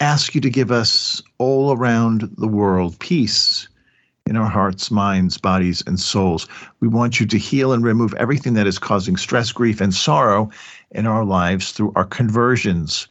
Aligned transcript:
ask 0.00 0.34
you 0.34 0.40
to 0.40 0.50
give 0.50 0.70
us 0.70 1.22
all 1.38 1.72
around 1.72 2.30
the 2.36 2.48
world 2.48 2.98
peace 2.98 3.68
in 4.26 4.36
our 4.36 4.48
hearts, 4.48 4.90
minds, 4.90 5.38
bodies, 5.38 5.82
and 5.86 6.00
souls. 6.00 6.48
We 6.80 6.88
want 6.88 7.20
you 7.20 7.26
to 7.26 7.38
heal 7.38 7.72
and 7.72 7.84
remove 7.84 8.12
everything 8.14 8.54
that 8.54 8.66
is 8.66 8.78
causing 8.78 9.16
stress, 9.16 9.52
grief, 9.52 9.80
and 9.80 9.94
sorrow 9.94 10.50
in 10.90 11.06
our 11.06 11.24
lives 11.24 11.72
through 11.72 11.92
our 11.94 12.04
conversions. 12.04 13.06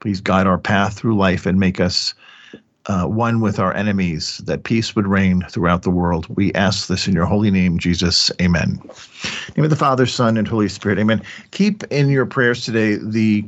Please 0.00 0.20
guide 0.20 0.46
our 0.46 0.58
path 0.58 0.98
through 0.98 1.16
life 1.16 1.44
and 1.44 1.60
make 1.60 1.80
us 1.80 2.14
uh, 2.86 3.04
one 3.04 3.40
with 3.40 3.58
our 3.58 3.74
enemies, 3.74 4.38
that 4.46 4.64
peace 4.64 4.96
would 4.96 5.06
reign 5.06 5.44
throughout 5.50 5.82
the 5.82 5.90
world. 5.90 6.26
We 6.34 6.54
ask 6.54 6.88
this 6.88 7.06
in 7.06 7.14
your 7.14 7.26
holy 7.26 7.50
name, 7.50 7.78
Jesus. 7.78 8.30
Amen. 8.40 8.80
name 9.56 9.64
of 9.64 9.70
the 9.70 9.76
Father, 9.76 10.06
Son, 10.06 10.38
and 10.38 10.48
Holy 10.48 10.68
Spirit. 10.68 10.98
Amen. 10.98 11.22
Keep 11.50 11.84
in 11.84 12.08
your 12.08 12.24
prayers 12.24 12.64
today 12.64 12.96
the 12.96 13.44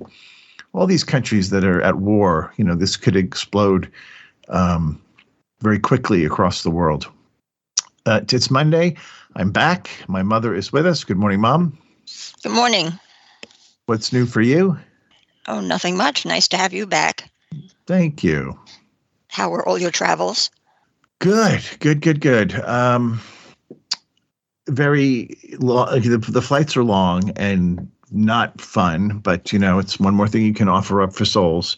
all 0.72 0.86
these 0.86 1.04
countries 1.04 1.50
that 1.50 1.64
are 1.64 1.82
at 1.82 1.96
war, 1.96 2.52
you 2.56 2.64
know, 2.64 2.74
this 2.74 2.96
could 2.96 3.16
explode 3.16 3.90
um, 4.48 5.00
very 5.60 5.78
quickly 5.78 6.24
across 6.24 6.62
the 6.62 6.70
world. 6.70 7.10
Uh, 8.06 8.20
it's 8.30 8.50
Monday. 8.50 8.96
I'm 9.36 9.50
back. 9.50 9.90
My 10.08 10.22
mother 10.22 10.54
is 10.54 10.72
with 10.72 10.86
us. 10.86 11.04
Good 11.04 11.18
morning, 11.18 11.40
Mom. 11.40 11.78
Good 12.42 12.52
morning. 12.52 12.92
What's 13.86 14.12
new 14.12 14.26
for 14.26 14.40
you? 14.40 14.78
Oh, 15.48 15.60
nothing 15.60 15.96
much. 15.96 16.24
Nice 16.24 16.48
to 16.48 16.56
have 16.56 16.72
you 16.72 16.86
back. 16.86 17.30
Thank 17.86 18.22
you. 18.22 18.58
How 19.28 19.50
were 19.50 19.66
all 19.66 19.78
your 19.78 19.90
travels? 19.90 20.50
Good, 21.18 21.62
good, 21.80 22.00
good, 22.00 22.20
good. 22.20 22.54
Um, 22.60 23.20
very 24.68 25.36
long. 25.58 26.00
The, 26.00 26.18
the 26.18 26.42
flights 26.42 26.76
are 26.76 26.84
long 26.84 27.30
and 27.30 27.90
not 28.10 28.60
fun, 28.60 29.18
but 29.18 29.52
you 29.52 29.58
know, 29.58 29.78
it's 29.78 30.00
one 30.00 30.14
more 30.14 30.28
thing 30.28 30.44
you 30.44 30.54
can 30.54 30.68
offer 30.68 31.02
up 31.02 31.12
for 31.12 31.24
souls. 31.24 31.76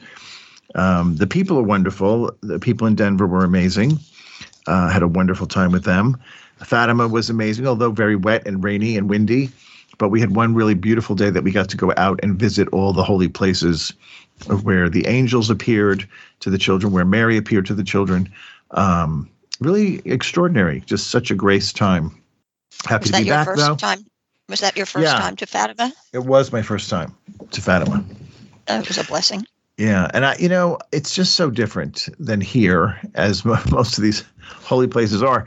Um, 0.75 1.17
the 1.17 1.27
people 1.27 1.59
are 1.59 1.63
wonderful. 1.63 2.31
The 2.41 2.59
people 2.59 2.87
in 2.87 2.95
Denver 2.95 3.27
were 3.27 3.45
amazing. 3.45 3.99
Uh, 4.67 4.89
had 4.89 5.03
a 5.03 5.09
wonderful 5.09 5.47
time 5.47 5.73
with 5.73 5.85
them. 5.85 6.17
Fatima 6.59 7.09
was 7.09 7.29
amazing, 7.29 7.67
although 7.67 7.91
very 7.91 8.17
wet 8.17 8.47
and 8.47 8.63
rainy 8.63 8.97
and 8.97 9.11
windy. 9.11 9.51
But 9.99 10.09
we 10.09 10.21
had 10.21 10.35
one 10.35 10.55
really 10.55 10.75
beautiful 10.75 11.15
day 11.15 11.31
that 11.31 11.45
we 11.45 11.51
got 11.51 11.69
to 11.69 11.77
go 11.77 11.93
out 11.97 12.19
and 12.23 12.39
visit 12.39 12.69
all 12.69 12.93
the 12.93 13.05
holy 13.05 13.29
places 13.29 13.93
where 14.63 14.89
the 14.89 15.07
angels 15.07 15.51
appeared 15.51 16.09
to 16.41 16.51
the 16.51 16.59
children, 16.59 16.93
where 16.93 17.05
Mary 17.05 17.37
appeared 17.37 17.67
to 17.67 17.75
the 17.75 17.85
children. 17.85 18.33
Um, 18.73 19.29
really 19.61 20.01
extraordinary. 20.05 20.83
Just 20.87 21.09
such 21.09 21.31
a 21.31 21.35
grace 21.35 21.73
time. 21.73 22.11
Happy 22.85 23.11
to 23.11 23.19
be 23.19 23.29
back, 23.29 23.49
though. 23.55 23.77
Time? 23.77 24.05
Was 24.53 24.61
that 24.61 24.77
your 24.77 24.85
first 24.85 25.07
yeah. 25.07 25.19
time 25.19 25.35
to 25.37 25.47
Fatima? 25.47 25.91
It 26.13 26.27
was 26.27 26.53
my 26.53 26.61
first 26.61 26.91
time 26.91 27.17
to 27.53 27.63
Fatima. 27.63 28.05
That 28.67 28.87
was 28.87 28.99
a 28.99 29.05
blessing. 29.05 29.47
Yeah, 29.79 30.11
and 30.13 30.27
I, 30.27 30.37
you 30.37 30.51
know, 30.51 30.77
it's 30.93 31.15
just 31.15 31.37
so 31.37 31.51
different 31.51 32.07
than 32.19 32.43
here, 32.43 33.01
as 33.15 33.45
most 33.47 33.97
of 33.97 34.05
these 34.05 34.23
holy 34.43 34.89
places 34.89 35.23
are. 35.23 35.47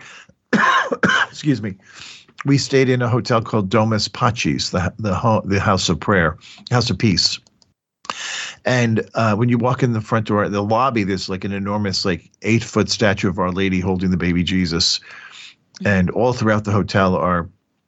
Excuse 1.29 1.61
me. 1.61 1.75
We 2.45 2.57
stayed 2.57 2.89
in 2.89 3.03
a 3.03 3.07
hotel 3.07 3.43
called 3.43 3.69
Domus 3.69 4.07
Pacis, 4.07 4.71
the 4.71 4.91
the 4.97 5.41
the 5.45 5.59
House 5.59 5.87
of 5.87 5.99
Prayer, 5.99 6.39
House 6.71 6.89
of 6.89 6.97
Peace. 6.97 7.37
And 8.65 9.07
uh, 9.13 9.35
when 9.35 9.49
you 9.49 9.59
walk 9.59 9.83
in 9.83 9.93
the 9.93 10.01
front 10.01 10.25
door, 10.25 10.49
the 10.49 10.63
lobby, 10.63 11.03
there's 11.03 11.29
like 11.29 11.43
an 11.43 11.51
enormous, 11.51 12.05
like 12.05 12.31
eight 12.41 12.63
foot 12.63 12.89
statue 12.89 13.29
of 13.29 13.37
Our 13.37 13.51
Lady 13.51 13.79
holding 13.79 14.09
the 14.09 14.17
baby 14.17 14.41
Jesus, 14.41 14.99
and 15.85 16.09
all 16.09 16.33
throughout 16.33 16.63
the 16.63 16.71
hotel 16.71 17.15
are 17.15 17.47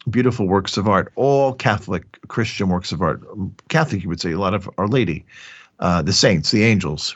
beautiful 0.10 0.48
works 0.48 0.78
of 0.78 0.88
art, 0.88 1.12
all 1.16 1.54
Catholic 1.54 2.20
Christian 2.28 2.70
works 2.70 2.92
of 2.92 3.02
art. 3.02 3.22
Catholic, 3.70 4.04
you 4.04 4.10
would 4.10 4.22
say, 4.22 4.32
a 4.32 4.40
lot 4.40 4.54
of 4.54 4.70
Our 4.78 4.88
Lady, 4.88 5.26
uh, 5.80 6.02
the 6.02 6.14
saints, 6.14 6.52
the 6.52 6.64
angels. 6.64 7.16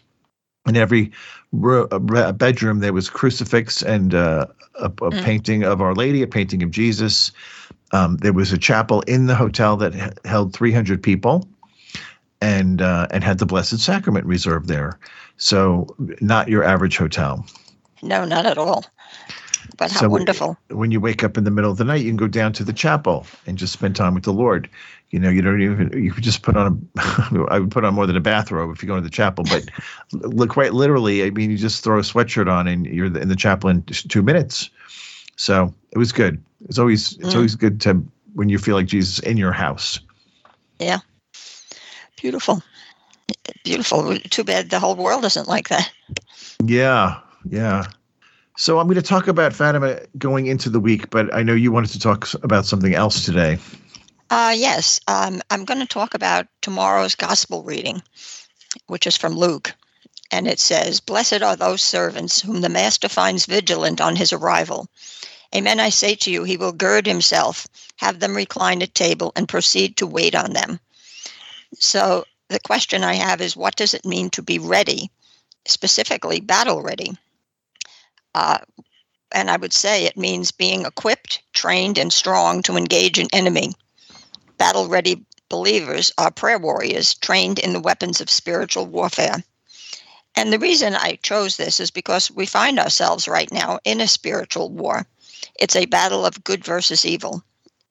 In 0.67 0.77
every 0.77 1.11
bedroom, 1.51 2.79
there 2.79 2.93
was 2.93 3.09
crucifix 3.09 3.81
and 3.81 4.13
uh, 4.13 4.45
a, 4.79 4.85
a 4.85 4.89
mm. 4.89 5.23
painting 5.23 5.63
of 5.63 5.81
Our 5.81 5.95
Lady, 5.95 6.21
a 6.21 6.27
painting 6.27 6.61
of 6.63 6.71
Jesus. 6.71 7.31
Um, 7.93 8.17
there 8.17 8.33
was 8.33 8.51
a 8.51 8.57
chapel 8.57 9.01
in 9.01 9.25
the 9.25 9.35
hotel 9.35 9.75
that 9.77 9.95
h- 9.95 10.13
held 10.23 10.53
300 10.53 11.01
people, 11.01 11.47
and 12.39 12.81
uh, 12.81 13.07
and 13.11 13.23
had 13.23 13.39
the 13.39 13.45
Blessed 13.45 13.79
Sacrament 13.79 14.25
reserved 14.25 14.67
there. 14.67 14.97
So, 15.37 15.87
not 16.21 16.47
your 16.47 16.63
average 16.63 16.97
hotel. 16.97 17.45
No, 18.01 18.23
not 18.23 18.45
at 18.45 18.57
all. 18.57 18.85
But 19.77 19.91
how 19.91 20.01
so 20.01 20.09
wonderful. 20.09 20.57
When 20.69 20.91
you 20.91 20.99
wake 20.99 21.23
up 21.23 21.37
in 21.37 21.43
the 21.43 21.51
middle 21.51 21.71
of 21.71 21.77
the 21.77 21.83
night, 21.83 22.01
you 22.01 22.09
can 22.09 22.17
go 22.17 22.27
down 22.27 22.53
to 22.53 22.63
the 22.63 22.73
chapel 22.73 23.25
and 23.45 23.57
just 23.57 23.73
spend 23.73 23.95
time 23.95 24.13
with 24.13 24.23
the 24.23 24.33
Lord. 24.33 24.69
You 25.11 25.19
know, 25.19 25.29
you 25.29 25.41
don't 25.41 25.61
even, 25.61 26.03
you 26.03 26.11
could 26.11 26.23
just 26.23 26.41
put 26.41 26.55
on 26.55 26.89
a, 26.97 27.45
I 27.49 27.59
would 27.59 27.71
put 27.71 27.83
on 27.83 27.93
more 27.93 28.07
than 28.07 28.15
a 28.15 28.21
bathrobe 28.21 28.73
if 28.73 28.81
you 28.81 28.87
go 28.87 28.95
to 28.95 29.01
the 29.01 29.09
chapel, 29.09 29.43
but 29.45 29.65
look 30.13 30.49
quite 30.51 30.73
literally, 30.73 31.23
I 31.23 31.31
mean, 31.31 31.51
you 31.51 31.57
just 31.57 31.83
throw 31.83 31.99
a 31.99 32.01
sweatshirt 32.01 32.49
on 32.49 32.67
and 32.67 32.85
you're 32.85 33.07
in 33.07 33.27
the 33.27 33.35
chapel 33.35 33.69
in 33.69 33.83
two 33.83 34.21
minutes. 34.21 34.69
So 35.35 35.73
it 35.91 35.97
was 35.97 36.11
good. 36.11 36.41
It's 36.65 36.79
always, 36.79 37.13
it's 37.17 37.29
mm. 37.29 37.35
always 37.35 37.55
good 37.55 37.81
to, 37.81 38.01
when 38.35 38.49
you 38.49 38.57
feel 38.57 38.75
like 38.75 38.87
Jesus 38.87 39.19
in 39.19 39.37
your 39.37 39.51
house. 39.51 39.99
Yeah. 40.79 40.99
Beautiful. 42.21 42.63
Beautiful. 43.63 44.17
Too 44.17 44.43
bad 44.43 44.69
the 44.69 44.79
whole 44.79 44.95
world 44.95 45.25
isn't 45.25 45.47
like 45.47 45.69
that. 45.69 45.91
Yeah. 46.63 47.19
Yeah. 47.49 47.87
So 48.57 48.79
I'm 48.79 48.87
going 48.87 48.95
to 48.95 49.01
talk 49.01 49.27
about 49.27 49.53
Fatima 49.53 49.99
going 50.17 50.47
into 50.47 50.69
the 50.69 50.79
week, 50.79 51.09
but 51.09 51.33
I 51.33 51.41
know 51.41 51.53
you 51.53 51.71
wanted 51.71 51.91
to 51.91 51.99
talk 51.99 52.27
about 52.43 52.65
something 52.65 52.93
else 52.93 53.25
today. 53.25 53.57
Uh, 54.29 54.53
yes, 54.55 54.99
um, 55.07 55.41
I'm 55.49 55.65
going 55.65 55.79
to 55.79 55.85
talk 55.85 56.13
about 56.13 56.47
tomorrow's 56.61 57.15
gospel 57.15 57.63
reading, 57.63 58.01
which 58.87 59.07
is 59.07 59.17
from 59.17 59.33
Luke. 59.33 59.73
And 60.31 60.47
it 60.47 60.59
says, 60.59 61.01
Blessed 61.01 61.41
are 61.41 61.55
those 61.55 61.81
servants 61.81 62.41
whom 62.41 62.61
the 62.61 62.69
master 62.69 63.09
finds 63.09 63.45
vigilant 63.45 63.99
on 63.99 64.15
his 64.15 64.31
arrival. 64.31 64.87
Amen, 65.53 65.81
I 65.81 65.89
say 65.89 66.15
to 66.15 66.31
you, 66.31 66.43
he 66.43 66.55
will 66.55 66.71
gird 66.71 67.05
himself, 67.05 67.67
have 67.97 68.19
them 68.19 68.35
recline 68.35 68.81
at 68.81 68.95
table, 68.95 69.33
and 69.35 69.49
proceed 69.49 69.97
to 69.97 70.07
wait 70.07 70.33
on 70.33 70.53
them. 70.53 70.79
So 71.79 72.25
the 72.47 72.59
question 72.59 73.03
I 73.03 73.15
have 73.15 73.41
is, 73.41 73.57
what 73.57 73.75
does 73.75 73.93
it 73.93 74.05
mean 74.05 74.29
to 74.31 74.41
be 74.41 74.59
ready, 74.59 75.11
specifically 75.65 76.39
battle 76.39 76.81
ready? 76.81 77.17
Uh, 78.33 78.59
and 79.31 79.49
I 79.49 79.57
would 79.57 79.73
say 79.73 80.05
it 80.05 80.17
means 80.17 80.51
being 80.51 80.85
equipped, 80.85 81.41
trained, 81.53 81.97
and 81.97 82.11
strong 82.11 82.61
to 82.63 82.77
engage 82.77 83.17
an 83.17 83.27
enemy. 83.33 83.73
Battle 84.57 84.87
ready 84.87 85.25
believers 85.49 86.11
are 86.17 86.31
prayer 86.31 86.59
warriors 86.59 87.13
trained 87.15 87.59
in 87.59 87.73
the 87.73 87.79
weapons 87.79 88.21
of 88.21 88.29
spiritual 88.29 88.85
warfare. 88.85 89.43
And 90.35 90.51
the 90.51 90.59
reason 90.59 90.95
I 90.95 91.19
chose 91.23 91.57
this 91.57 91.79
is 91.79 91.91
because 91.91 92.31
we 92.31 92.45
find 92.45 92.79
ourselves 92.79 93.27
right 93.27 93.51
now 93.51 93.79
in 93.83 93.99
a 93.99 94.07
spiritual 94.07 94.69
war. 94.69 95.05
It's 95.59 95.75
a 95.75 95.85
battle 95.85 96.25
of 96.25 96.43
good 96.43 96.63
versus 96.63 97.05
evil. 97.05 97.43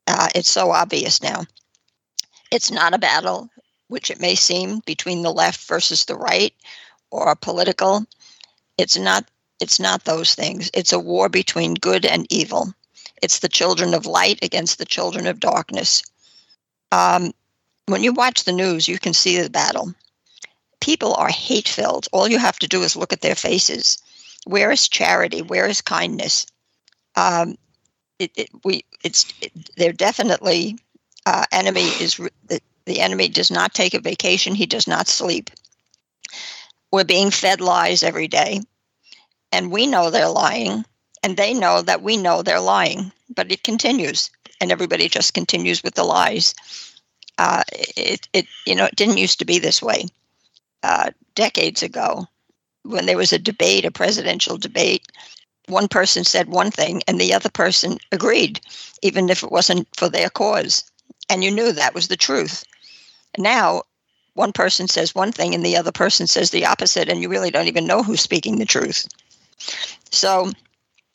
Uh, 0.07 0.29
it's 0.35 0.51
so 0.51 0.71
obvious 0.71 1.23
now. 1.23 1.45
It's 2.51 2.71
not 2.71 2.95
a 2.95 2.99
battle, 2.99 3.51
which 3.89 4.11
it 4.11 4.21
may 4.21 4.35
seem, 4.35 4.81
between 4.87 5.23
the 5.23 5.33
left 5.33 5.61
versus 5.69 6.07
the 6.07 6.17
right 6.17 6.55
or 7.11 7.35
political. 7.37 8.07
It's 8.79 8.97
not 8.97 9.31
it's 9.61 9.79
not 9.79 10.05
those 10.05 10.35
things. 10.35 10.71
It's 10.75 10.93
a 10.93 10.99
war 10.99 11.29
between 11.29 11.75
good 11.75 12.07
and 12.07 12.27
evil. 12.31 12.73
It's 13.23 13.41
the 13.41 13.49
children 13.49 13.95
of 13.95 14.07
light 14.07 14.39
against 14.43 14.79
the 14.79 14.87
children 14.87 15.27
of 15.27 15.41
darkness. 15.41 16.03
Um, 16.91 17.33
when 17.87 18.03
you 18.03 18.13
watch 18.13 18.45
the 18.45 18.53
news, 18.53 18.89
you 18.89 18.99
can 18.99 19.13
see 19.13 19.41
the 19.41 19.51
battle. 19.51 19.95
People 20.81 21.15
are 21.15 21.29
hate 21.29 21.69
filled. 21.69 22.09
All 22.13 22.29
you 22.29 22.39
have 22.39 22.59
to 22.61 22.69
do 22.69 22.83
is 22.83 22.97
look 22.97 23.13
at 23.13 23.21
their 23.21 23.35
faces. 23.35 23.99
Where 24.47 24.71
is 24.71 24.89
charity? 24.89 25.43
Where 25.43 25.67
is 25.67 25.83
kindness? 25.83 26.47
Um, 27.17 27.57
it, 28.19 28.31
it, 28.37 28.49
we, 28.65 28.85
it's, 29.05 29.33
it, 29.43 29.53
they're 29.77 29.93
definitely 29.93 30.79
uh, 31.27 31.45
enemy 31.53 31.83
is 32.01 32.17
the, 32.47 32.61
the 32.87 33.01
enemy 33.01 33.29
does 33.29 33.51
not 33.51 33.75
take 33.75 33.93
a 33.93 34.01
vacation. 34.01 34.55
He 34.55 34.67
does 34.67 34.87
not 34.87 35.07
sleep. 35.07 35.51
We're 36.91 37.05
being 37.05 37.31
fed 37.31 37.61
lies 37.61 38.03
every 38.03 38.27
day 38.27 38.63
and 39.53 39.71
we 39.71 39.87
know 39.87 40.11
they're 40.11 40.29
lying 40.29 40.85
and 41.23 41.37
they 41.37 41.53
know 41.53 41.83
that 41.83 42.03
we 42.03 42.17
know 42.17 42.43
they're 42.43 42.61
lying 42.61 43.13
but 43.35 43.51
it 43.51 43.63
continues 43.63 44.31
and 44.61 44.71
everybody 44.71 45.09
just 45.09 45.35
continues 45.35 45.83
with 45.83 45.95
the 45.95 46.05
lies 46.05 46.55
uh, 47.39 47.63
it, 47.73 48.29
it 48.33 48.47
you 48.67 48.75
know 48.75 48.85
it 48.85 48.97
didn't 48.97 49.17
used 49.17 49.39
to 49.39 49.45
be 49.45 49.59
this 49.59 49.83
way 49.83 50.05
uh, 50.83 51.11
decades 51.35 51.83
ago 51.83 52.27
when 52.83 53.07
there 53.07 53.17
was 53.17 53.33
a 53.33 53.39
debate, 53.39 53.85
a 53.85 53.91
presidential 53.91 54.57
debate, 54.57 55.07
one 55.69 55.89
person 55.89 56.25
said 56.25 56.49
one 56.49 56.71
thing 56.71 57.03
and 57.07 57.21
the 57.21 57.35
other 57.35 57.49
person 57.49 57.99
agreed, 58.13 58.61
even 59.03 59.29
if 59.29 59.43
it 59.43 59.53
wasn't 59.53 59.87
for 59.97 60.09
their 60.09 60.31
cause. 60.31 60.85
And 61.29 61.45
you 61.45 61.51
knew 61.51 61.73
that 61.73 61.95
was 61.95 62.09
the 62.09 62.17
truth. 62.17 62.65
Now, 63.39 63.83
one 64.35 64.53
person 64.53 64.89
says 64.89 65.15
one 65.15 65.33
thing 65.33 65.55
and 65.55 65.65
the 65.65 65.77
other 65.77 65.93
person 65.93 66.27
says 66.27 66.51
the 66.51 66.67
opposite, 66.67 67.09
and 67.09 67.21
you 67.21 67.29
really 67.29 67.51
don't 67.51 67.69
even 67.69 67.87
know 67.87 68.03
who's 68.03 68.21
speaking 68.21 68.59
the 68.59 68.65
truth. 68.65 69.07
So, 70.11 70.51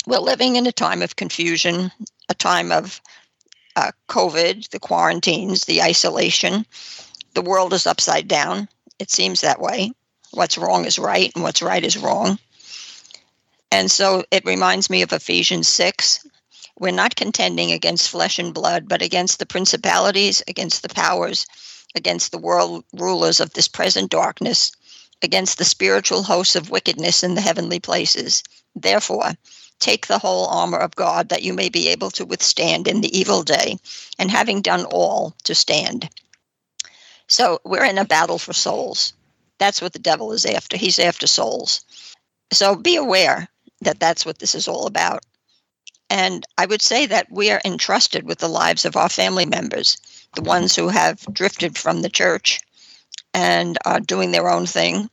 we're 0.07 0.19
living 0.19 0.55
in 0.55 0.67
a 0.67 0.71
time 0.71 1.01
of 1.01 1.15
confusion, 1.15 1.91
a 2.29 2.33
time 2.33 2.71
of 2.71 3.01
uh, 3.75 3.91
COVID, 4.07 4.69
the 4.69 4.79
quarantines, 4.79 5.65
the 5.65 5.81
isolation. 5.81 6.65
The 7.33 7.41
world 7.41 7.73
is 7.73 7.87
upside 7.87 8.27
down. 8.27 8.69
It 8.99 9.11
seems 9.11 9.41
that 9.41 9.59
way. 9.59 9.91
What's 10.31 10.57
wrong 10.57 10.85
is 10.85 10.99
right, 10.99 11.31
and 11.35 11.43
what's 11.43 11.61
right 11.61 11.83
is 11.83 11.97
wrong. 11.97 12.39
And 13.71 13.91
so 13.91 14.23
it 14.31 14.45
reminds 14.45 14.89
me 14.89 15.01
of 15.01 15.11
Ephesians 15.11 15.67
6. 15.67 16.25
We're 16.79 16.91
not 16.91 17.15
contending 17.15 17.71
against 17.71 18.09
flesh 18.09 18.37
and 18.37 18.53
blood, 18.53 18.87
but 18.87 19.01
against 19.01 19.39
the 19.39 19.45
principalities, 19.45 20.43
against 20.47 20.81
the 20.81 20.89
powers, 20.89 21.45
against 21.95 22.31
the 22.31 22.37
world 22.37 22.83
rulers 22.93 23.39
of 23.39 23.53
this 23.53 23.67
present 23.67 24.11
darkness, 24.11 24.71
against 25.21 25.57
the 25.57 25.65
spiritual 25.65 26.23
hosts 26.23 26.55
of 26.55 26.69
wickedness 26.69 27.23
in 27.23 27.35
the 27.35 27.41
heavenly 27.41 27.79
places. 27.79 28.43
Therefore, 28.75 29.33
take 29.79 30.07
the 30.07 30.19
whole 30.19 30.47
armor 30.47 30.77
of 30.77 30.95
God 30.95 31.29
that 31.29 31.43
you 31.43 31.53
may 31.53 31.69
be 31.69 31.87
able 31.89 32.11
to 32.11 32.25
withstand 32.25 32.87
in 32.87 33.01
the 33.01 33.17
evil 33.17 33.43
day, 33.43 33.77
and 34.19 34.31
having 34.31 34.61
done 34.61 34.85
all, 34.85 35.35
to 35.43 35.55
stand. 35.55 36.09
So 37.27 37.59
we're 37.63 37.85
in 37.85 37.97
a 37.97 38.05
battle 38.05 38.37
for 38.37 38.53
souls. 38.53 39.13
That's 39.57 39.81
what 39.81 39.93
the 39.93 39.99
devil 39.99 40.31
is 40.31 40.45
after. 40.45 40.77
He's 40.77 40.99
after 40.99 41.27
souls. 41.27 41.83
So 42.51 42.75
be 42.75 42.95
aware 42.95 43.47
that 43.81 43.99
that's 43.99 44.25
what 44.25 44.39
this 44.39 44.55
is 44.55 44.67
all 44.67 44.85
about. 44.85 45.25
And 46.09 46.45
I 46.57 46.65
would 46.65 46.81
say 46.81 47.05
that 47.07 47.27
we 47.31 47.49
are 47.51 47.61
entrusted 47.65 48.25
with 48.25 48.39
the 48.39 48.47
lives 48.47 48.85
of 48.85 48.95
our 48.95 49.09
family 49.09 49.45
members, 49.45 49.97
the 50.35 50.43
ones 50.43 50.75
who 50.75 50.89
have 50.89 51.25
drifted 51.33 51.77
from 51.77 52.01
the 52.01 52.09
church 52.09 52.59
and 53.33 53.77
are 53.85 53.99
doing 53.99 54.31
their 54.31 54.49
own 54.49 54.65
thing. 54.65 55.09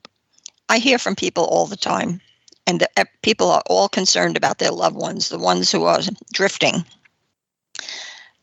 I 0.69 0.79
hear 0.79 0.99
from 0.99 1.17
people 1.17 1.45
all 1.45 1.67
the 1.67 1.77
time, 1.77 2.21
and 2.67 2.81
the, 2.81 2.89
uh, 2.97 3.05
people 3.23 3.51
are 3.51 3.63
all 3.67 3.89
concerned 3.89 4.37
about 4.37 4.59
their 4.59 4.71
loved 4.71 4.97
ones, 4.97 5.29
the 5.29 5.39
ones 5.39 5.71
who 5.71 5.85
are 5.85 6.01
drifting. 6.33 6.85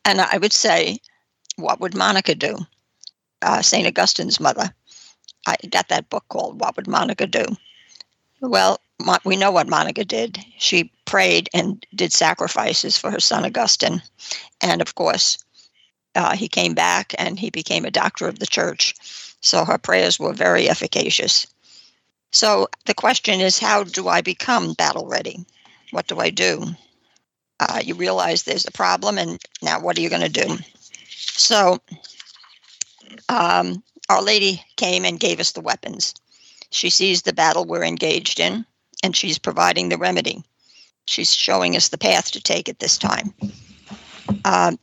And 0.05 0.21
I 0.21 0.37
would 0.37 0.53
say, 0.53 0.99
what 1.55 1.79
would 1.79 1.95
Monica 1.95 2.35
do? 2.35 2.57
Uh, 3.41 3.61
St. 3.61 3.87
Augustine's 3.87 4.39
mother. 4.39 4.73
I 5.47 5.55
got 5.69 5.87
that 5.89 6.09
book 6.09 6.25
called 6.29 6.59
What 6.59 6.75
Would 6.75 6.87
Monica 6.87 7.25
Do? 7.25 7.45
Well, 8.41 8.79
we 9.25 9.35
know 9.35 9.51
what 9.51 9.67
Monica 9.67 10.05
did. 10.05 10.39
She 10.57 10.91
prayed 11.05 11.49
and 11.53 11.85
did 11.95 12.13
sacrifices 12.13 12.97
for 12.97 13.11
her 13.11 13.19
son 13.19 13.45
Augustine. 13.45 14.01
And 14.61 14.81
of 14.81 14.95
course, 14.95 15.37
uh, 16.15 16.35
he 16.35 16.47
came 16.47 16.73
back 16.73 17.13
and 17.17 17.39
he 17.39 17.49
became 17.49 17.85
a 17.85 17.91
doctor 17.91 18.27
of 18.27 18.39
the 18.39 18.45
church. 18.45 18.95
So 19.41 19.65
her 19.65 19.77
prayers 19.77 20.19
were 20.19 20.33
very 20.33 20.69
efficacious. 20.69 21.47
So 22.31 22.67
the 22.85 22.93
question 22.93 23.41
is 23.41 23.59
how 23.59 23.83
do 23.83 24.07
I 24.07 24.21
become 24.21 24.73
battle 24.73 25.07
ready? 25.07 25.45
What 25.91 26.07
do 26.07 26.19
I 26.19 26.29
do? 26.29 26.67
Uh, 27.59 27.81
you 27.83 27.95
realize 27.95 28.43
there's 28.43 28.67
a 28.67 28.71
problem, 28.71 29.17
and 29.17 29.39
now 29.61 29.79
what 29.81 29.97
are 29.97 30.01
you 30.01 30.09
going 30.09 30.21
to 30.21 30.29
do? 30.29 30.57
So, 31.09 31.79
um, 33.27 33.83
Our 34.09 34.21
Lady 34.21 34.63
came 34.77 35.03
and 35.03 35.19
gave 35.19 35.39
us 35.39 35.51
the 35.51 35.61
weapons. 35.61 36.13
She 36.69 36.89
sees 36.89 37.21
the 37.21 37.33
battle 37.33 37.65
we're 37.65 37.83
engaged 37.83 38.39
in, 38.39 38.65
and 39.03 39.15
she's 39.15 39.39
providing 39.39 39.89
the 39.89 39.97
remedy. 39.97 40.43
She's 41.05 41.33
showing 41.33 41.75
us 41.75 41.89
the 41.89 41.97
path 41.97 42.31
to 42.31 42.41
take 42.41 42.69
at 42.69 42.79
this 42.79 42.97
time. 42.97 43.33
Uh, 44.45 44.73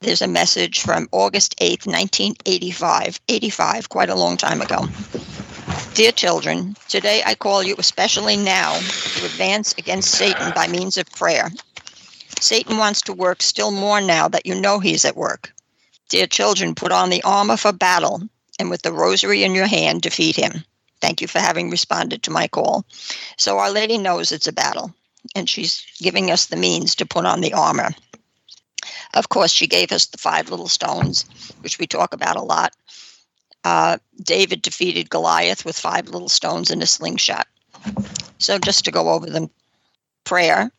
there's 0.00 0.22
a 0.22 0.28
message 0.28 0.80
from 0.80 1.08
August 1.12 1.54
8th, 1.58 1.86
1985, 1.86 3.20
85, 3.28 3.88
quite 3.88 4.08
a 4.08 4.14
long 4.14 4.36
time 4.36 4.62
ago. 4.62 4.86
Dear 5.94 6.12
children, 6.12 6.76
today 6.88 7.22
I 7.26 7.34
call 7.34 7.62
you 7.62 7.74
especially 7.78 8.36
now 8.36 8.72
to 8.78 9.26
advance 9.26 9.74
against 9.76 10.12
Satan 10.12 10.52
by 10.54 10.68
means 10.68 10.96
of 10.96 11.10
prayer. 11.10 11.50
Satan 12.40 12.78
wants 12.78 13.02
to 13.02 13.12
work 13.12 13.42
still 13.42 13.70
more 13.70 14.00
now 14.00 14.28
that 14.28 14.46
you 14.46 14.54
know 14.54 14.78
he's 14.78 15.04
at 15.04 15.16
work. 15.16 15.52
Dear 16.08 16.26
children, 16.26 16.74
put 16.74 16.92
on 16.92 17.10
the 17.10 17.22
armor 17.24 17.56
for 17.56 17.72
battle 17.72 18.22
and 18.58 18.70
with 18.70 18.82
the 18.82 18.92
rosary 18.92 19.42
in 19.42 19.54
your 19.54 19.66
hand, 19.66 20.02
defeat 20.02 20.36
him. 20.36 20.64
Thank 21.00 21.20
you 21.20 21.28
for 21.28 21.38
having 21.38 21.70
responded 21.70 22.22
to 22.22 22.30
my 22.30 22.48
call. 22.48 22.84
So, 23.36 23.58
Our 23.58 23.70
Lady 23.70 23.98
knows 23.98 24.32
it's 24.32 24.48
a 24.48 24.52
battle, 24.52 24.94
and 25.34 25.48
she's 25.48 25.84
giving 26.00 26.30
us 26.30 26.46
the 26.46 26.56
means 26.56 26.94
to 26.96 27.06
put 27.06 27.26
on 27.26 27.40
the 27.40 27.52
armor. 27.52 27.90
Of 29.14 29.28
course, 29.28 29.52
she 29.52 29.66
gave 29.66 29.92
us 29.92 30.06
the 30.06 30.18
five 30.18 30.50
little 30.50 30.68
stones, 30.68 31.24
which 31.60 31.78
we 31.78 31.86
talk 31.86 32.12
about 32.12 32.36
a 32.36 32.42
lot. 32.42 32.74
Uh, 33.64 33.98
David 34.22 34.62
defeated 34.62 35.10
Goliath 35.10 35.64
with 35.64 35.78
five 35.78 36.08
little 36.08 36.28
stones 36.28 36.70
and 36.70 36.82
a 36.82 36.86
slingshot. 36.86 37.46
So, 38.38 38.58
just 38.58 38.84
to 38.84 38.90
go 38.90 39.10
over 39.10 39.26
them 39.26 39.50
prayer, 40.24 40.70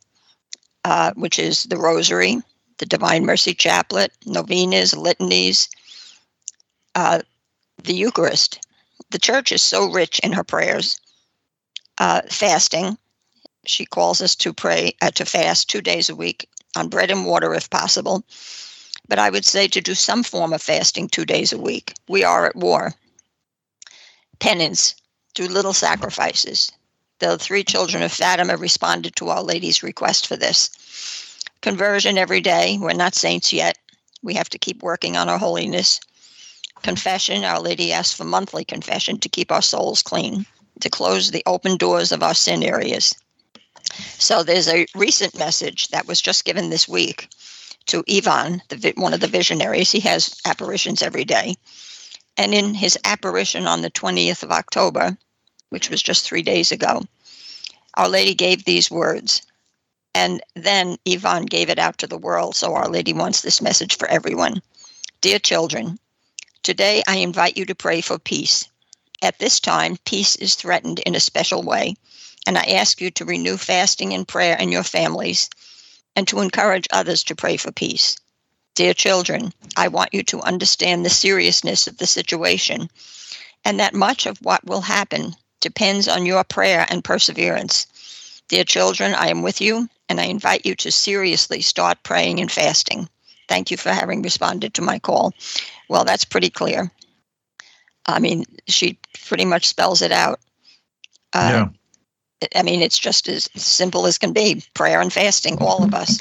uh, 0.86 1.12
which 1.16 1.40
is 1.40 1.64
the 1.64 1.78
Rosary, 1.78 2.38
the 2.78 2.86
Divine 2.86 3.26
Mercy 3.26 3.54
Chaplet, 3.54 4.10
novenas, 4.26 4.94
litanies, 4.94 5.70
uh, 6.96 7.22
the 7.84 7.94
Eucharist, 7.94 8.66
the 9.10 9.20
church 9.20 9.52
is 9.52 9.62
so 9.62 9.90
rich 9.92 10.20
in 10.20 10.34
her 10.34 10.44
prayers. 10.44 11.00
Uh, 11.98 12.22
fasting, 12.30 12.98
she 13.66 13.86
calls 13.86 14.22
us 14.22 14.36
to 14.36 14.54
pray, 14.54 14.94
uh, 15.02 15.12
to 15.12 15.26
fast 15.26 15.70
two 15.70 15.82
days 15.82 16.10
a 16.10 16.16
week 16.16 16.48
on 16.76 16.90
bread 16.90 17.12
and 17.12 17.26
water 17.26 17.54
if 17.54 17.70
possible. 17.70 18.24
But 19.08 19.20
I 19.20 19.30
would 19.30 19.46
say 19.46 19.68
to 19.68 19.82
do 19.82 19.96
some 19.96 20.24
form 20.24 20.54
of 20.54 20.62
fasting 20.62 21.08
two 21.08 21.26
days 21.26 21.52
a 21.52 21.58
week. 21.58 21.94
We 22.08 22.24
are 22.24 22.46
at 22.46 22.56
war. 22.56 22.94
Penance, 24.40 24.96
do 25.34 25.48
little 25.48 25.74
sacrifices. 25.74 26.72
The 27.20 27.38
three 27.38 27.64
children 27.64 28.04
of 28.04 28.12
Fatima 28.12 28.56
responded 28.56 29.16
to 29.18 29.30
Our 29.30 29.44
Lady's 29.44 29.84
request 29.84 30.28
for 30.28 30.38
this. 30.38 30.70
Conversion 31.62 32.18
every 32.18 32.40
day. 32.40 32.78
We're 32.80 32.94
not 32.94 33.16
saints 33.16 33.52
yet. 33.52 33.78
We 34.22 34.34
have 34.36 34.50
to 34.50 34.60
keep 34.60 34.84
working 34.84 35.18
on 35.18 35.28
our 35.28 35.38
holiness 35.38 36.00
confession. 36.82 37.44
Our 37.44 37.60
Lady 37.60 37.92
asks 37.92 38.14
for 38.14 38.24
monthly 38.24 38.64
confession 38.64 39.20
to 39.20 39.30
keep 39.30 39.52
our 39.52 39.62
souls 39.62 40.02
clean, 40.02 40.46
to 40.80 40.90
close 40.90 41.32
the 41.32 41.44
open 41.46 41.78
doors 41.78 42.12
of 42.12 42.24
our 42.24 42.34
sin 42.34 42.64
areas. 42.64 43.16
So 44.18 44.44
there's 44.44 44.68
a 44.68 44.86
recent 44.96 45.38
message 45.38 45.90
that 45.90 46.08
was 46.08 46.22
just 46.22 46.46
given 46.46 46.70
this 46.70 46.88
week 46.88 47.30
to 47.88 48.04
Ivan, 48.10 48.62
the, 48.70 48.94
one 48.96 49.14
of 49.14 49.20
the 49.20 49.28
visionaries. 49.28 49.92
He 49.92 50.00
has 50.02 50.40
apparitions 50.46 51.02
every 51.02 51.26
day. 51.26 51.56
And 52.38 52.54
in 52.54 52.74
his 52.74 52.98
apparition 53.04 53.68
on 53.68 53.82
the 53.82 53.92
20th 53.92 54.44
of 54.44 54.52
October, 54.52 55.18
which 55.70 55.90
was 55.90 56.02
just 56.02 56.26
three 56.26 56.42
days 56.42 56.72
ago, 56.72 57.04
Our 57.96 58.08
Lady 58.08 58.34
gave 58.34 58.64
these 58.64 58.92
words. 58.92 59.42
And 60.16 60.42
then 60.56 60.98
Ivan 61.08 61.46
gave 61.46 61.70
it 61.70 61.80
out 61.80 61.98
to 62.00 62.08
the 62.08 62.18
world. 62.18 62.56
So 62.56 62.74
Our 62.74 62.90
Lady 62.90 63.14
wants 63.14 63.42
this 63.42 63.62
message 63.62 63.98
for 63.98 64.08
everyone. 64.08 64.62
Dear 65.22 65.40
children, 65.40 66.00
Today, 66.62 67.02
I 67.08 67.16
invite 67.16 67.58
you 67.58 67.66
to 67.66 67.74
pray 67.74 68.02
for 68.02 68.20
peace. 68.20 68.68
At 69.22 69.40
this 69.40 69.60
time, 69.62 69.98
peace 70.06 70.36
is 70.36 70.56
threatened 70.56 71.00
in 71.00 71.16
a 71.16 71.20
special 71.20 71.64
way, 71.64 71.96
and 72.50 72.58
I 72.58 72.64
ask 72.64 73.00
you 73.00 73.12
to 73.12 73.26
renew 73.26 73.58
fasting 73.58 74.12
and 74.12 74.28
prayer 74.28 74.58
in 74.58 74.72
your 74.72 74.82
families 74.82 75.52
and 76.16 76.28
to 76.28 76.40
encourage 76.40 76.88
others 76.92 77.24
to 77.26 77.36
pray 77.36 77.58
for 77.58 77.72
peace. 77.72 78.18
Dear 78.74 78.96
children, 78.96 79.54
I 79.78 79.88
want 79.90 80.16
you 80.16 80.24
to 80.24 80.42
understand 80.42 81.06
the 81.06 81.12
seriousness 81.12 81.86
of 81.86 81.98
the 81.98 82.08
situation 82.08 82.90
and 83.64 83.80
that 83.80 83.94
much 83.94 84.26
of 84.26 84.40
what 84.40 84.66
will 84.66 84.82
happen 84.82 85.36
depends 85.60 86.08
on 86.08 86.26
your 86.26 86.44
prayer 86.44 86.88
and 86.90 87.04
perseverance. 87.04 87.86
Dear 88.48 88.64
children, 88.64 89.14
I 89.14 89.28
am 89.28 89.44
with 89.44 89.62
you, 89.62 89.88
and 90.10 90.20
I 90.20 90.24
invite 90.24 90.66
you 90.66 90.74
to 90.78 90.92
seriously 90.92 91.62
start 91.62 92.02
praying 92.02 92.40
and 92.40 92.52
fasting. 92.52 93.08
Thank 93.48 93.70
you 93.70 93.78
for 93.78 93.92
having 93.92 94.24
responded 94.24 94.74
to 94.74 94.82
my 94.82 94.98
call. 94.98 95.36
Well, 95.88 96.04
that's 96.04 96.26
pretty 96.26 96.50
clear. 96.50 96.92
I 98.08 98.18
mean, 98.18 98.46
she 98.68 98.98
pretty 99.28 99.46
much 99.46 99.68
spells 99.68 100.02
it 100.02 100.12
out. 100.12 100.40
Uh, 101.32 101.52
yeah. 101.52 101.79
I 102.56 102.64
mean, 102.64 102.82
it's 102.82 102.98
just 102.98 103.28
as 103.28 103.50
simple 103.56 104.06
as 104.06 104.18
can 104.18 104.34
be 104.34 104.64
prayer 104.74 105.02
and 105.02 105.12
fasting, 105.12 105.58
all 105.60 105.84
of 105.84 105.94
us. 105.94 106.18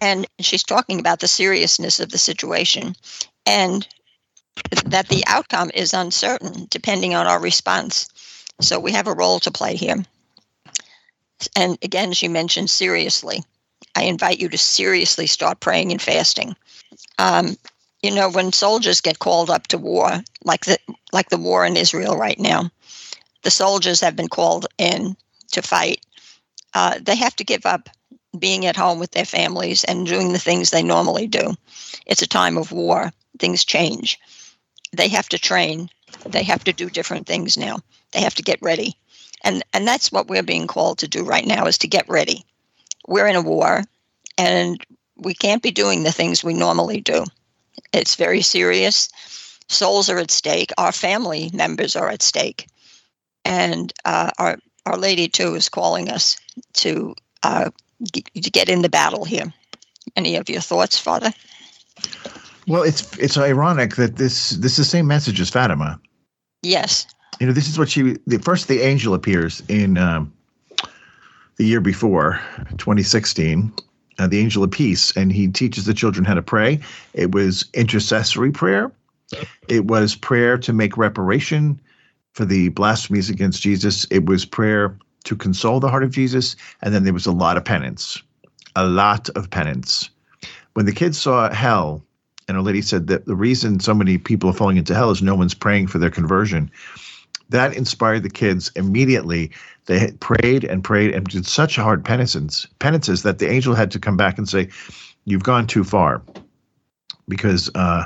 And 0.00 0.26
she's 0.40 0.62
talking 0.62 1.00
about 1.00 1.20
the 1.20 1.28
seriousness 1.28 2.00
of 2.00 2.10
the 2.10 2.18
situation 2.18 2.94
and 3.44 3.86
that 4.86 5.08
the 5.08 5.24
outcome 5.26 5.70
is 5.74 5.92
uncertain 5.92 6.66
depending 6.70 7.14
on 7.14 7.26
our 7.26 7.40
response. 7.40 8.08
So 8.60 8.78
we 8.78 8.92
have 8.92 9.06
a 9.06 9.14
role 9.14 9.40
to 9.40 9.50
play 9.50 9.76
here. 9.76 10.04
And 11.56 11.78
again, 11.82 12.12
she 12.12 12.28
mentioned 12.28 12.70
seriously. 12.70 13.42
I 13.94 14.04
invite 14.04 14.40
you 14.40 14.48
to 14.48 14.58
seriously 14.58 15.26
start 15.26 15.60
praying 15.60 15.92
and 15.92 16.02
fasting. 16.02 16.56
Um, 17.18 17.56
you 18.02 18.12
know, 18.12 18.30
when 18.30 18.52
soldiers 18.52 19.00
get 19.00 19.18
called 19.18 19.50
up 19.50 19.66
to 19.68 19.78
war, 19.78 20.22
like 20.44 20.64
the 20.64 20.78
like 21.12 21.30
the 21.30 21.38
war 21.38 21.64
in 21.64 21.76
Israel 21.76 22.16
right 22.16 22.38
now, 22.38 22.70
the 23.42 23.50
soldiers 23.50 24.00
have 24.00 24.16
been 24.16 24.28
called 24.28 24.66
in 24.78 25.16
to 25.52 25.62
fight, 25.62 26.04
uh, 26.74 26.98
they 27.00 27.16
have 27.16 27.36
to 27.36 27.44
give 27.44 27.64
up 27.66 27.88
being 28.38 28.66
at 28.66 28.76
home 28.76 28.98
with 28.98 29.12
their 29.12 29.24
families 29.24 29.84
and 29.84 30.06
doing 30.06 30.32
the 30.32 30.38
things 30.38 30.70
they 30.70 30.82
normally 30.82 31.26
do. 31.26 31.54
It's 32.06 32.22
a 32.22 32.26
time 32.26 32.56
of 32.56 32.72
war. 32.72 33.12
Things 33.38 33.64
change. 33.64 34.18
They 34.92 35.08
have 35.08 35.28
to 35.30 35.38
train. 35.38 35.88
They 36.26 36.42
have 36.42 36.64
to 36.64 36.72
do 36.72 36.90
different 36.90 37.26
things 37.26 37.56
now. 37.56 37.78
They 38.12 38.20
have 38.20 38.34
to 38.34 38.42
get 38.42 38.58
ready. 38.62 38.94
And 39.44 39.62
and 39.72 39.86
that's 39.86 40.10
what 40.10 40.28
we're 40.28 40.42
being 40.42 40.66
called 40.66 40.98
to 40.98 41.08
do 41.08 41.24
right 41.24 41.46
now 41.46 41.66
is 41.66 41.78
to 41.78 41.88
get 41.88 42.08
ready. 42.08 42.44
We're 43.06 43.28
in 43.28 43.36
a 43.36 43.42
war 43.42 43.84
and 44.36 44.84
we 45.16 45.34
can't 45.34 45.62
be 45.62 45.70
doing 45.70 46.02
the 46.02 46.12
things 46.12 46.42
we 46.42 46.54
normally 46.54 47.00
do. 47.00 47.24
It's 47.92 48.16
very 48.16 48.42
serious. 48.42 49.08
Souls 49.68 50.08
are 50.08 50.18
at 50.18 50.30
stake. 50.30 50.72
Our 50.78 50.92
family 50.92 51.50
members 51.52 51.94
are 51.96 52.08
at 52.08 52.22
stake. 52.22 52.66
And 53.48 53.92
uh, 54.04 54.30
our 54.38 54.58
our 54.86 54.96
Lady 54.96 55.28
too 55.28 55.54
is 55.54 55.68
calling 55.68 56.08
us 56.08 56.38
to 56.74 57.14
uh, 57.42 57.70
to 58.12 58.50
get 58.50 58.68
in 58.68 58.82
the 58.82 58.88
battle 58.88 59.24
here. 59.24 59.52
Any 60.16 60.36
of 60.36 60.48
your 60.48 60.60
thoughts, 60.60 60.98
Father? 60.98 61.32
Well, 62.66 62.82
it's 62.82 63.16
it's 63.18 63.38
ironic 63.38 63.96
that 63.96 64.16
this 64.16 64.50
this 64.50 64.72
is 64.72 64.78
the 64.78 64.84
same 64.84 65.06
message 65.06 65.40
as 65.40 65.50
Fatima. 65.50 65.98
Yes. 66.62 67.06
You 67.40 67.46
know, 67.46 67.52
this 67.52 67.68
is 67.68 67.78
what 67.78 67.88
she. 67.88 68.16
The 68.26 68.38
first, 68.38 68.68
the 68.68 68.80
angel 68.80 69.14
appears 69.14 69.62
in 69.68 69.96
um, 69.96 70.32
the 71.56 71.64
year 71.64 71.80
before, 71.80 72.40
2016. 72.76 73.72
Uh, 74.18 74.26
the 74.26 74.40
angel 74.40 74.64
of 74.64 74.70
peace, 74.72 75.16
and 75.16 75.32
he 75.32 75.46
teaches 75.46 75.84
the 75.84 75.94
children 75.94 76.24
how 76.24 76.34
to 76.34 76.42
pray. 76.42 76.80
It 77.14 77.32
was 77.32 77.64
intercessory 77.72 78.50
prayer. 78.50 78.90
It 79.68 79.84
was 79.84 80.16
prayer 80.16 80.58
to 80.58 80.72
make 80.72 80.96
reparation 80.96 81.80
for 82.32 82.44
the 82.44 82.68
blasphemies 82.70 83.30
against 83.30 83.62
Jesus. 83.62 84.06
It 84.10 84.26
was 84.26 84.44
prayer 84.44 84.96
to 85.24 85.36
console 85.36 85.80
the 85.80 85.88
heart 85.88 86.04
of 86.04 86.10
Jesus. 86.10 86.56
And 86.82 86.94
then 86.94 87.04
there 87.04 87.12
was 87.12 87.26
a 87.26 87.32
lot 87.32 87.56
of 87.56 87.64
penance, 87.64 88.22
a 88.76 88.86
lot 88.86 89.28
of 89.30 89.50
penance. 89.50 90.10
When 90.74 90.86
the 90.86 90.92
kids 90.92 91.18
saw 91.18 91.52
hell, 91.52 92.04
and 92.46 92.56
Our 92.56 92.62
Lady 92.62 92.80
said 92.80 93.08
that 93.08 93.26
the 93.26 93.36
reason 93.36 93.80
so 93.80 93.92
many 93.92 94.16
people 94.16 94.48
are 94.48 94.54
falling 94.54 94.78
into 94.78 94.94
hell 94.94 95.10
is 95.10 95.20
no 95.20 95.34
one's 95.34 95.54
praying 95.54 95.88
for 95.88 95.98
their 95.98 96.10
conversion. 96.10 96.70
That 97.50 97.74
inspired 97.74 98.22
the 98.22 98.30
kids 98.30 98.70
immediately. 98.76 99.50
They 99.86 100.12
prayed 100.12 100.64
and 100.64 100.84
prayed 100.84 101.14
and 101.14 101.26
did 101.26 101.46
such 101.46 101.76
hard 101.76 102.04
penances, 102.04 102.66
penances 102.78 103.22
that 103.22 103.38
the 103.38 103.48
angel 103.48 103.74
had 103.74 103.90
to 103.90 103.98
come 103.98 104.16
back 104.16 104.38
and 104.38 104.48
say, 104.48 104.68
"You've 105.24 105.42
gone 105.42 105.66
too 105.66 105.84
far," 105.84 106.22
because 107.26 107.70
uh, 107.74 108.04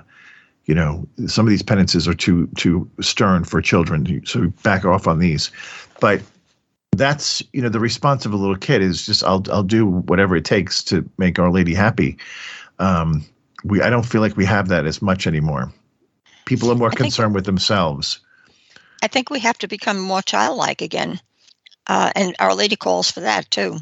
you 0.67 0.75
know 0.75 1.07
some 1.27 1.47
of 1.47 1.51
these 1.51 1.63
penances 1.63 2.07
are 2.07 2.15
too 2.15 2.49
too 2.57 2.89
stern 3.01 3.45
for 3.45 3.61
children. 3.61 4.23
So 4.27 4.49
back 4.63 4.85
off 4.85 5.07
on 5.07 5.19
these. 5.19 5.51
But 6.01 6.23
that's 6.93 7.43
you 7.53 7.63
know 7.63 7.69
the 7.69 7.81
response 7.81 8.27
of 8.27 8.33
a 8.33 8.37
little 8.37 8.57
kid 8.57 8.83
is 8.83 9.07
just 9.07 9.25
I'll 9.25 9.43
I'll 9.51 9.63
do 9.63 9.87
whatever 9.87 10.37
it 10.37 10.45
takes 10.45 10.85
to 10.85 11.09
make 11.19 11.39
Our 11.39 11.51
Lady 11.51 11.75
happy. 11.75 12.19
Um, 12.79 13.25
we 13.65 13.83
I 13.83 13.91
don't 13.91 14.07
feel 14.07 14.21
like 14.21 14.37
we 14.37 14.45
have 14.45 14.69
that 14.69 14.87
as 14.87 15.03
much 15.03 15.27
anymore. 15.27 15.73
People 16.45 16.71
are 16.71 16.75
more 16.75 16.91
I 16.91 16.95
concerned 16.95 17.29
think, 17.29 17.37
with 17.37 17.47
themselves. 17.47 18.21
I 19.03 19.09
think 19.09 19.31
we 19.31 19.41
have 19.41 19.59
to 19.59 19.69
become 19.69 19.99
more 19.99 20.23
childlike 20.23 20.83
again, 20.83 21.21
uh, 21.87 22.13
and 22.15 22.37
Our 22.39 22.55
Lady 22.55 22.77
calls 22.77 23.11
for 23.11 23.21
that 23.21 23.51
too. 23.51 23.79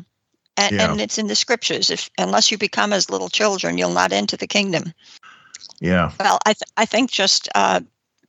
And, 0.56 0.76
yeah. 0.76 0.90
and 0.90 1.00
it's 1.00 1.16
in 1.16 1.26
the 1.26 1.34
scriptures. 1.34 1.90
If 1.90 2.10
unless 2.18 2.50
you 2.50 2.58
become 2.58 2.92
as 2.92 3.08
little 3.08 3.30
children, 3.30 3.78
you'll 3.78 3.92
not 3.92 4.12
enter 4.12 4.36
the 4.36 4.46
kingdom. 4.46 4.92
Yeah. 5.80 6.12
Well, 6.18 6.38
I 6.46 6.52
th- 6.52 6.70
I 6.76 6.84
think 6.84 7.10
just 7.10 7.48
uh, 7.54 7.80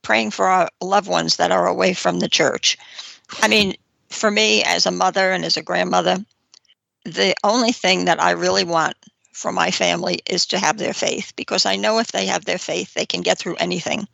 praying 0.02 0.30
for 0.30 0.46
our 0.46 0.68
loved 0.80 1.08
ones 1.08 1.36
that 1.36 1.52
are 1.52 1.66
away 1.66 1.94
from 1.94 2.20
the 2.20 2.28
church. 2.28 2.76
I 3.40 3.48
mean, 3.48 3.74
for 4.10 4.30
me 4.30 4.62
as 4.62 4.86
a 4.86 4.90
mother 4.90 5.32
and 5.32 5.44
as 5.44 5.56
a 5.56 5.62
grandmother, 5.62 6.24
the 7.04 7.34
only 7.42 7.72
thing 7.72 8.04
that 8.04 8.22
I 8.22 8.32
really 8.32 8.64
want 8.64 8.96
for 9.32 9.52
my 9.52 9.70
family 9.70 10.20
is 10.26 10.46
to 10.46 10.58
have 10.58 10.78
their 10.78 10.92
faith 10.92 11.32
because 11.36 11.64
I 11.66 11.76
know 11.76 11.98
if 11.98 12.12
they 12.12 12.26
have 12.26 12.44
their 12.44 12.58
faith, 12.58 12.94
they 12.94 13.06
can 13.06 13.22
get 13.22 13.38
through 13.38 13.56
anything. 13.56 14.06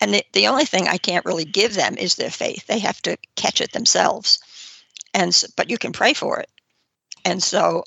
And 0.00 0.14
the, 0.14 0.22
the 0.32 0.46
only 0.46 0.64
thing 0.64 0.86
I 0.86 0.98
can't 0.98 1.24
really 1.24 1.44
give 1.44 1.74
them 1.74 1.96
is 1.96 2.14
their 2.14 2.30
faith. 2.30 2.66
They 2.66 2.78
have 2.78 3.02
to 3.02 3.16
catch 3.36 3.60
it 3.60 3.72
themselves. 3.72 4.38
And 5.14 5.42
but 5.56 5.70
you 5.70 5.78
can 5.78 5.92
pray 5.92 6.12
for 6.12 6.38
it. 6.38 6.50
And 7.24 7.42
so 7.42 7.84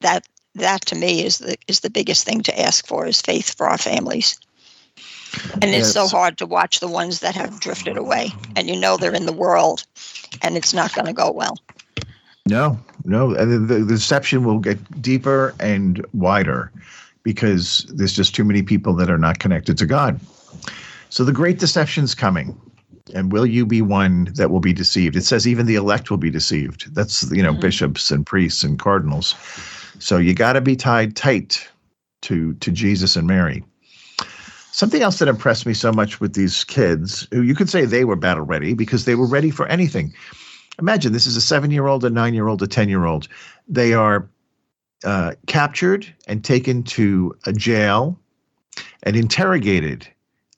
that 0.00 0.26
that 0.54 0.84
to 0.86 0.94
me 0.94 1.24
is 1.24 1.38
the 1.38 1.56
is 1.68 1.80
the 1.80 1.90
biggest 1.90 2.24
thing 2.24 2.42
to 2.42 2.60
ask 2.60 2.86
for 2.86 3.06
is 3.06 3.20
faith 3.20 3.54
for 3.56 3.68
our 3.68 3.78
families. 3.78 4.38
And 5.54 5.64
it's 5.64 5.78
yes. 5.78 5.92
so 5.92 6.08
hard 6.08 6.38
to 6.38 6.46
watch 6.46 6.80
the 6.80 6.88
ones 6.88 7.20
that 7.20 7.36
have 7.36 7.60
drifted 7.60 7.96
away 7.96 8.30
and 8.56 8.68
you 8.68 8.76
know 8.76 8.96
they're 8.96 9.14
in 9.14 9.26
the 9.26 9.32
world 9.32 9.86
and 10.42 10.56
it's 10.56 10.74
not 10.74 10.92
going 10.92 11.06
to 11.06 11.12
go 11.12 11.30
well. 11.30 11.56
No, 12.46 12.78
no. 13.04 13.34
The, 13.34 13.58
the 13.58 13.84
deception 13.84 14.44
will 14.44 14.58
get 14.58 15.00
deeper 15.00 15.54
and 15.60 16.04
wider 16.14 16.72
because 17.22 17.86
there's 17.88 18.14
just 18.14 18.34
too 18.34 18.44
many 18.44 18.62
people 18.62 18.94
that 18.94 19.10
are 19.10 19.18
not 19.18 19.38
connected 19.38 19.78
to 19.78 19.86
God. 19.86 20.18
So 21.10 21.24
the 21.24 21.32
great 21.32 21.58
deception's 21.58 22.14
coming. 22.14 22.58
And 23.14 23.32
will 23.32 23.46
you 23.46 23.66
be 23.66 23.82
one 23.82 24.32
that 24.34 24.50
will 24.50 24.60
be 24.60 24.72
deceived? 24.72 25.16
It 25.16 25.24
says 25.24 25.46
even 25.46 25.66
the 25.66 25.74
elect 25.74 26.10
will 26.10 26.18
be 26.18 26.30
deceived. 26.30 26.94
That's, 26.94 27.30
you 27.32 27.42
know, 27.42 27.52
mm-hmm. 27.52 27.60
bishops 27.60 28.10
and 28.10 28.24
priests 28.24 28.62
and 28.62 28.78
cardinals. 28.78 29.34
So 30.00 30.16
you 30.16 30.34
got 30.34 30.54
to 30.54 30.60
be 30.60 30.76
tied 30.76 31.14
tight 31.14 31.68
to 32.22 32.54
to 32.54 32.70
Jesus 32.70 33.16
and 33.16 33.26
Mary. 33.26 33.64
Something 34.72 35.02
else 35.02 35.18
that 35.18 35.28
impressed 35.28 35.66
me 35.66 35.74
so 35.74 35.92
much 35.92 36.20
with 36.20 36.34
these 36.34 36.64
kids, 36.64 37.26
who 37.32 37.42
you 37.42 37.54
could 37.54 37.68
say 37.68 37.84
they 37.84 38.04
were 38.04 38.16
battle 38.16 38.44
ready 38.44 38.72
because 38.72 39.04
they 39.04 39.14
were 39.14 39.26
ready 39.26 39.50
for 39.50 39.66
anything. 39.66 40.14
Imagine 40.78 41.12
this 41.12 41.26
is 41.26 41.36
a 41.36 41.40
seven 41.40 41.70
year 41.70 41.86
old, 41.86 42.04
a 42.04 42.10
nine 42.10 42.34
year 42.34 42.48
old, 42.48 42.62
a 42.62 42.66
10 42.66 42.88
year 42.88 43.04
old. 43.04 43.28
They 43.68 43.92
are 43.92 44.28
uh, 45.04 45.32
captured 45.46 46.06
and 46.26 46.44
taken 46.44 46.82
to 46.84 47.36
a 47.46 47.52
jail 47.52 48.18
and 49.02 49.16
interrogated 49.16 50.08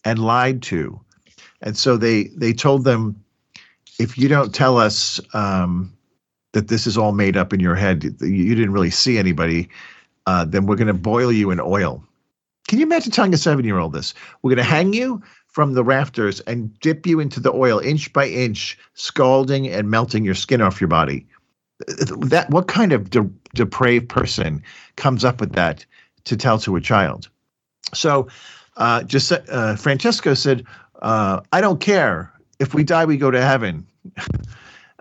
and 0.04 0.18
lied 0.18 0.62
to. 0.62 1.00
And 1.62 1.76
so 1.76 1.96
they, 1.96 2.24
they 2.36 2.52
told 2.52 2.84
them, 2.84 3.24
if 3.98 4.18
you 4.18 4.28
don't 4.28 4.54
tell 4.54 4.78
us 4.78 5.20
um, 5.34 5.92
that 6.52 6.68
this 6.68 6.86
is 6.86 6.96
all 6.96 7.12
made 7.12 7.36
up 7.36 7.52
in 7.52 7.60
your 7.60 7.74
head, 7.74 8.04
you 8.20 8.54
didn't 8.54 8.72
really 8.72 8.90
see 8.90 9.18
anybody, 9.18 9.68
uh, 10.26 10.44
then 10.44 10.66
we're 10.66 10.76
going 10.76 10.86
to 10.86 10.94
boil 10.94 11.32
you 11.32 11.50
in 11.50 11.60
oil. 11.60 12.04
Can 12.68 12.78
you 12.78 12.86
imagine 12.86 13.10
telling 13.10 13.34
a 13.34 13.38
seven 13.38 13.64
year 13.64 13.78
old 13.78 13.92
this? 13.92 14.14
We're 14.42 14.50
going 14.50 14.64
to 14.64 14.70
hang 14.70 14.92
you 14.92 15.22
from 15.48 15.74
the 15.74 15.84
rafters 15.84 16.40
and 16.40 16.78
dip 16.80 17.06
you 17.06 17.20
into 17.20 17.40
the 17.40 17.52
oil 17.52 17.78
inch 17.78 18.12
by 18.12 18.28
inch, 18.28 18.78
scalding 18.94 19.68
and 19.68 19.90
melting 19.90 20.24
your 20.24 20.34
skin 20.34 20.60
off 20.60 20.80
your 20.80 20.88
body. 20.88 21.26
That 22.18 22.46
what 22.50 22.68
kind 22.68 22.92
of 22.92 23.10
de- 23.10 23.30
depraved 23.54 24.08
person 24.08 24.62
comes 24.96 25.24
up 25.24 25.40
with 25.40 25.52
that 25.52 25.84
to 26.24 26.36
tell 26.36 26.58
to 26.60 26.76
a 26.76 26.80
child? 26.80 27.28
So, 27.92 28.28
uh, 28.76 29.02
just 29.02 29.32
uh, 29.32 29.76
Francesco 29.76 30.34
said, 30.34 30.64
uh, 31.02 31.40
"I 31.52 31.60
don't 31.60 31.80
care 31.80 32.32
if 32.60 32.72
we 32.72 32.84
die, 32.84 33.04
we 33.04 33.16
go 33.16 33.30
to 33.30 33.42
heaven." 33.42 33.86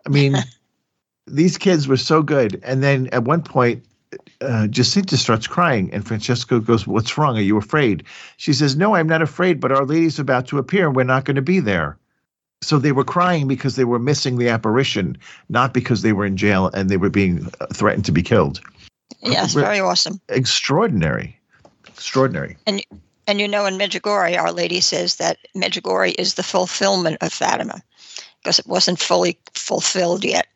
I 0.06 0.10
mean, 0.10 0.36
these 1.32 1.58
kids 1.58 1.88
were 1.88 1.98
so 1.98 2.22
good, 2.22 2.60
and 2.64 2.84
then 2.84 3.08
at 3.12 3.24
one 3.24 3.42
point, 3.42 3.84
uh, 4.42 4.68
Jacinta 4.68 5.18
starts 5.18 5.48
crying, 5.48 5.90
and 5.94 6.06
Francesco 6.06 6.60
goes, 6.60 6.86
What's 6.86 7.18
wrong? 7.18 7.38
Are 7.38 7.42
you 7.42 7.58
afraid? 7.58 8.04
She 8.38 8.54
says, 8.54 8.76
No, 8.76 8.96
I'm 8.96 9.08
not 9.08 9.22
afraid, 9.22 9.60
but 9.60 9.72
Our 9.72 9.86
Lady's 9.86 10.20
about 10.20 10.48
to 10.48 10.58
appear, 10.58 10.88
and 10.88 10.96
we're 10.96 11.04
not 11.04 11.26
going 11.26 11.36
to 11.36 11.42
be 11.42 11.60
there. 11.60 11.98
So 12.64 12.78
they 12.78 12.92
were 12.92 13.04
crying 13.04 13.48
because 13.48 13.76
they 13.76 13.86
were 13.86 14.00
missing 14.00 14.38
the 14.38 14.50
apparition, 14.50 15.18
not 15.50 15.74
because 15.74 16.04
they 16.04 16.14
were 16.14 16.26
in 16.26 16.38
jail 16.38 16.70
and 16.74 16.90
they 16.90 16.98
were 16.98 17.10
being 17.10 17.50
uh, 17.60 17.66
threatened 17.74 18.06
to 18.06 18.12
be 18.12 18.22
killed. 18.22 18.62
Yes, 19.24 19.54
very 19.54 19.80
awesome. 19.80 20.22
Extraordinary. 20.30 21.40
Extraordinary. 21.88 22.58
And 22.68 22.84
and 23.28 23.40
you 23.40 23.48
know, 23.48 23.66
in 23.66 23.78
Medjugorje, 23.78 24.38
Our 24.38 24.52
Lady 24.52 24.82
says 24.82 25.16
that 25.16 25.38
Medjugorje 25.56 26.16
is 26.18 26.36
the 26.36 26.44
fulfillment 26.44 27.18
of 27.22 27.32
Fatima 27.32 27.82
because 28.42 28.60
it 28.60 28.68
wasn't 28.68 29.00
fully 29.00 29.40
fulfilled 29.54 30.24
yet. 30.24 30.48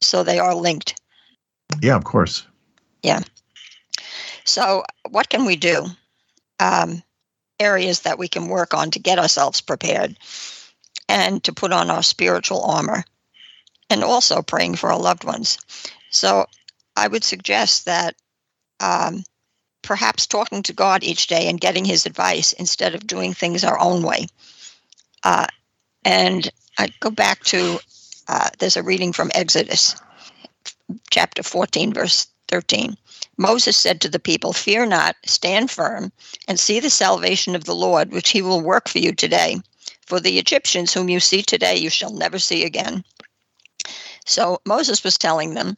So 0.00 0.22
they 0.22 0.38
are 0.38 0.54
linked. 0.54 1.00
Yeah, 1.80 1.96
of 1.96 2.04
course. 2.04 2.46
Yeah. 3.02 3.20
So, 4.44 4.84
what 5.10 5.28
can 5.28 5.44
we 5.44 5.56
do? 5.56 5.86
Um, 6.60 7.02
areas 7.58 8.00
that 8.00 8.18
we 8.18 8.28
can 8.28 8.48
work 8.48 8.74
on 8.74 8.90
to 8.92 8.98
get 8.98 9.18
ourselves 9.18 9.60
prepared 9.60 10.16
and 11.08 11.42
to 11.44 11.52
put 11.52 11.72
on 11.72 11.90
our 11.90 12.02
spiritual 12.02 12.62
armor, 12.64 13.04
and 13.90 14.02
also 14.02 14.42
praying 14.42 14.76
for 14.76 14.92
our 14.92 14.98
loved 14.98 15.24
ones. 15.24 15.58
So, 16.10 16.46
I 16.96 17.08
would 17.08 17.24
suggest 17.24 17.84
that 17.84 18.14
um, 18.80 19.24
perhaps 19.82 20.26
talking 20.26 20.62
to 20.64 20.72
God 20.72 21.02
each 21.04 21.26
day 21.26 21.48
and 21.48 21.60
getting 21.60 21.84
His 21.84 22.06
advice 22.06 22.52
instead 22.54 22.94
of 22.94 23.06
doing 23.06 23.34
things 23.34 23.64
our 23.64 23.78
own 23.78 24.02
way. 24.02 24.26
Uh, 25.22 25.46
and 26.04 26.50
I 26.78 26.90
go 27.00 27.10
back 27.10 27.42
to 27.44 27.78
uh, 28.28 28.48
there's 28.58 28.76
a 28.76 28.82
reading 28.82 29.12
from 29.12 29.30
Exodus, 29.34 29.96
chapter 31.10 31.42
14, 31.42 31.92
verse 31.92 32.26
13. 32.48 32.96
Moses 33.38 33.76
said 33.76 34.00
to 34.00 34.08
the 34.08 34.18
people, 34.18 34.52
Fear 34.52 34.86
not, 34.86 35.16
stand 35.26 35.70
firm, 35.70 36.12
and 36.48 36.58
see 36.58 36.80
the 36.80 36.90
salvation 36.90 37.54
of 37.54 37.64
the 37.64 37.74
Lord, 37.74 38.12
which 38.12 38.30
he 38.30 38.42
will 38.42 38.60
work 38.60 38.88
for 38.88 38.98
you 38.98 39.12
today. 39.12 39.56
For 40.06 40.20
the 40.20 40.38
Egyptians 40.38 40.92
whom 40.92 41.08
you 41.08 41.20
see 41.20 41.42
today, 41.42 41.76
you 41.76 41.90
shall 41.90 42.12
never 42.12 42.38
see 42.38 42.64
again. 42.64 43.04
So 44.24 44.60
Moses 44.64 45.02
was 45.04 45.18
telling 45.18 45.54
them, 45.54 45.76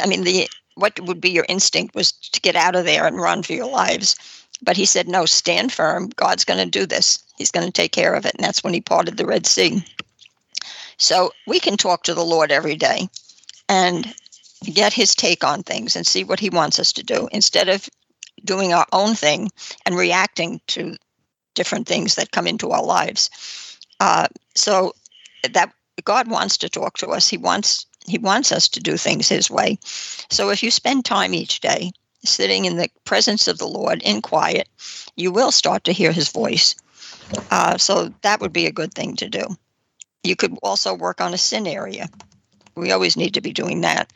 I 0.00 0.06
mean, 0.06 0.24
the 0.24 0.48
what 0.74 0.98
would 1.00 1.20
be 1.20 1.30
your 1.30 1.46
instinct 1.48 1.94
was 1.94 2.12
to 2.12 2.40
get 2.40 2.56
out 2.56 2.76
of 2.76 2.84
there 2.84 3.06
and 3.06 3.20
run 3.20 3.42
for 3.42 3.52
your 3.52 3.68
lives. 3.68 4.16
But 4.62 4.76
he 4.76 4.84
said, 4.84 5.08
no, 5.08 5.26
stand 5.26 5.72
firm. 5.72 6.10
God's 6.16 6.44
going 6.44 6.62
to 6.62 6.78
do 6.78 6.86
this. 6.86 7.18
He's 7.38 7.50
going 7.50 7.66
to 7.66 7.72
take 7.72 7.92
care 7.92 8.14
of 8.14 8.24
it. 8.24 8.34
And 8.34 8.44
that's 8.44 8.62
when 8.62 8.74
he 8.74 8.80
parted 8.80 9.16
the 9.16 9.26
Red 9.26 9.46
Sea. 9.46 9.84
So 11.00 11.32
we 11.46 11.58
can 11.58 11.76
talk 11.76 12.04
to 12.04 12.14
the 12.14 12.24
Lord 12.24 12.52
every 12.52 12.76
day 12.76 13.08
and 13.68 14.14
get 14.62 14.92
his 14.92 15.14
take 15.14 15.42
on 15.42 15.62
things 15.62 15.96
and 15.96 16.06
see 16.06 16.24
what 16.24 16.38
he 16.38 16.50
wants 16.50 16.78
us 16.78 16.92
to 16.92 17.02
do 17.02 17.26
instead 17.32 17.70
of 17.70 17.88
doing 18.44 18.74
our 18.74 18.86
own 18.92 19.14
thing 19.14 19.50
and 19.86 19.96
reacting 19.96 20.60
to 20.68 20.96
different 21.54 21.88
things 21.88 22.14
that 22.14 22.32
come 22.32 22.46
into 22.46 22.70
our 22.70 22.84
lives. 22.84 23.30
Uh, 23.98 24.28
so 24.54 24.92
that 25.52 25.72
God 26.04 26.30
wants 26.30 26.58
to 26.58 26.68
talk 26.68 26.98
to 26.98 27.08
us. 27.08 27.28
He 27.28 27.38
wants 27.38 27.86
he 28.06 28.18
wants 28.18 28.52
us 28.52 28.68
to 28.68 28.80
do 28.80 28.96
things 28.96 29.28
his 29.28 29.50
way. 29.50 29.78
So 30.30 30.50
if 30.50 30.62
you 30.62 30.70
spend 30.70 31.04
time 31.04 31.32
each 31.34 31.60
day 31.60 31.92
sitting 32.24 32.64
in 32.66 32.76
the 32.76 32.88
presence 33.04 33.48
of 33.48 33.58
the 33.58 33.68
Lord 33.68 34.02
in 34.02 34.20
quiet, 34.20 34.68
you 35.16 35.32
will 35.32 35.52
start 35.52 35.84
to 35.84 35.92
hear 35.92 36.12
his 36.12 36.28
voice. 36.28 36.74
Uh, 37.50 37.78
so 37.78 38.12
that 38.22 38.40
would 38.40 38.52
be 38.52 38.66
a 38.66 38.72
good 38.72 38.92
thing 38.94 39.16
to 39.16 39.28
do. 39.28 39.44
You 40.22 40.36
could 40.36 40.56
also 40.62 40.94
work 40.94 41.20
on 41.20 41.34
a 41.34 41.38
sin 41.38 41.66
area. 41.66 42.08
We 42.74 42.92
always 42.92 43.16
need 43.16 43.34
to 43.34 43.40
be 43.40 43.52
doing 43.52 43.80
that. 43.82 44.10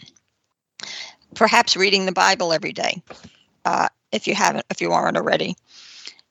Perhaps 1.34 1.76
reading 1.76 2.06
the 2.06 2.12
Bible 2.12 2.52
every 2.52 2.73
day, 2.73 3.02
uh, 3.64 3.88
if 4.12 4.26
you 4.26 4.34
haven't, 4.34 4.66
if 4.70 4.80
you 4.80 4.92
aren't 4.92 5.16
already. 5.16 5.56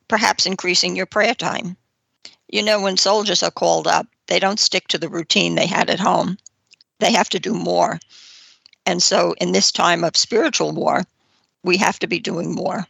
Perhaps 0.08 0.46
increasing 0.46 0.96
your 0.96 1.06
prayer 1.06 1.36
time. 1.36 1.76
You 2.48 2.62
know, 2.62 2.82
when 2.82 2.98
soldiers 2.98 3.42
are 3.42 3.52
called 3.52 3.88
up, 3.88 4.08
they 4.28 4.40
don't 4.40 4.60
stick 4.60 4.88
to 4.90 4.98
the 4.98 5.10
routine 5.10 5.56
they 5.56 5.66
had 5.66 5.90
at 5.90 6.00
home. 6.00 6.38
They 7.00 7.12
have 7.12 7.30
to 7.30 7.40
do 7.40 7.54
more. 7.54 8.00
And 8.86 9.02
so, 9.02 9.34
in 9.42 9.52
this 9.52 9.72
time 9.72 10.04
of 10.04 10.16
spiritual 10.16 10.72
war, 10.72 11.04
we 11.64 11.78
have 11.78 12.00
to 12.00 12.08
be 12.08 12.20
doing 12.20 12.54
more. 12.54 12.86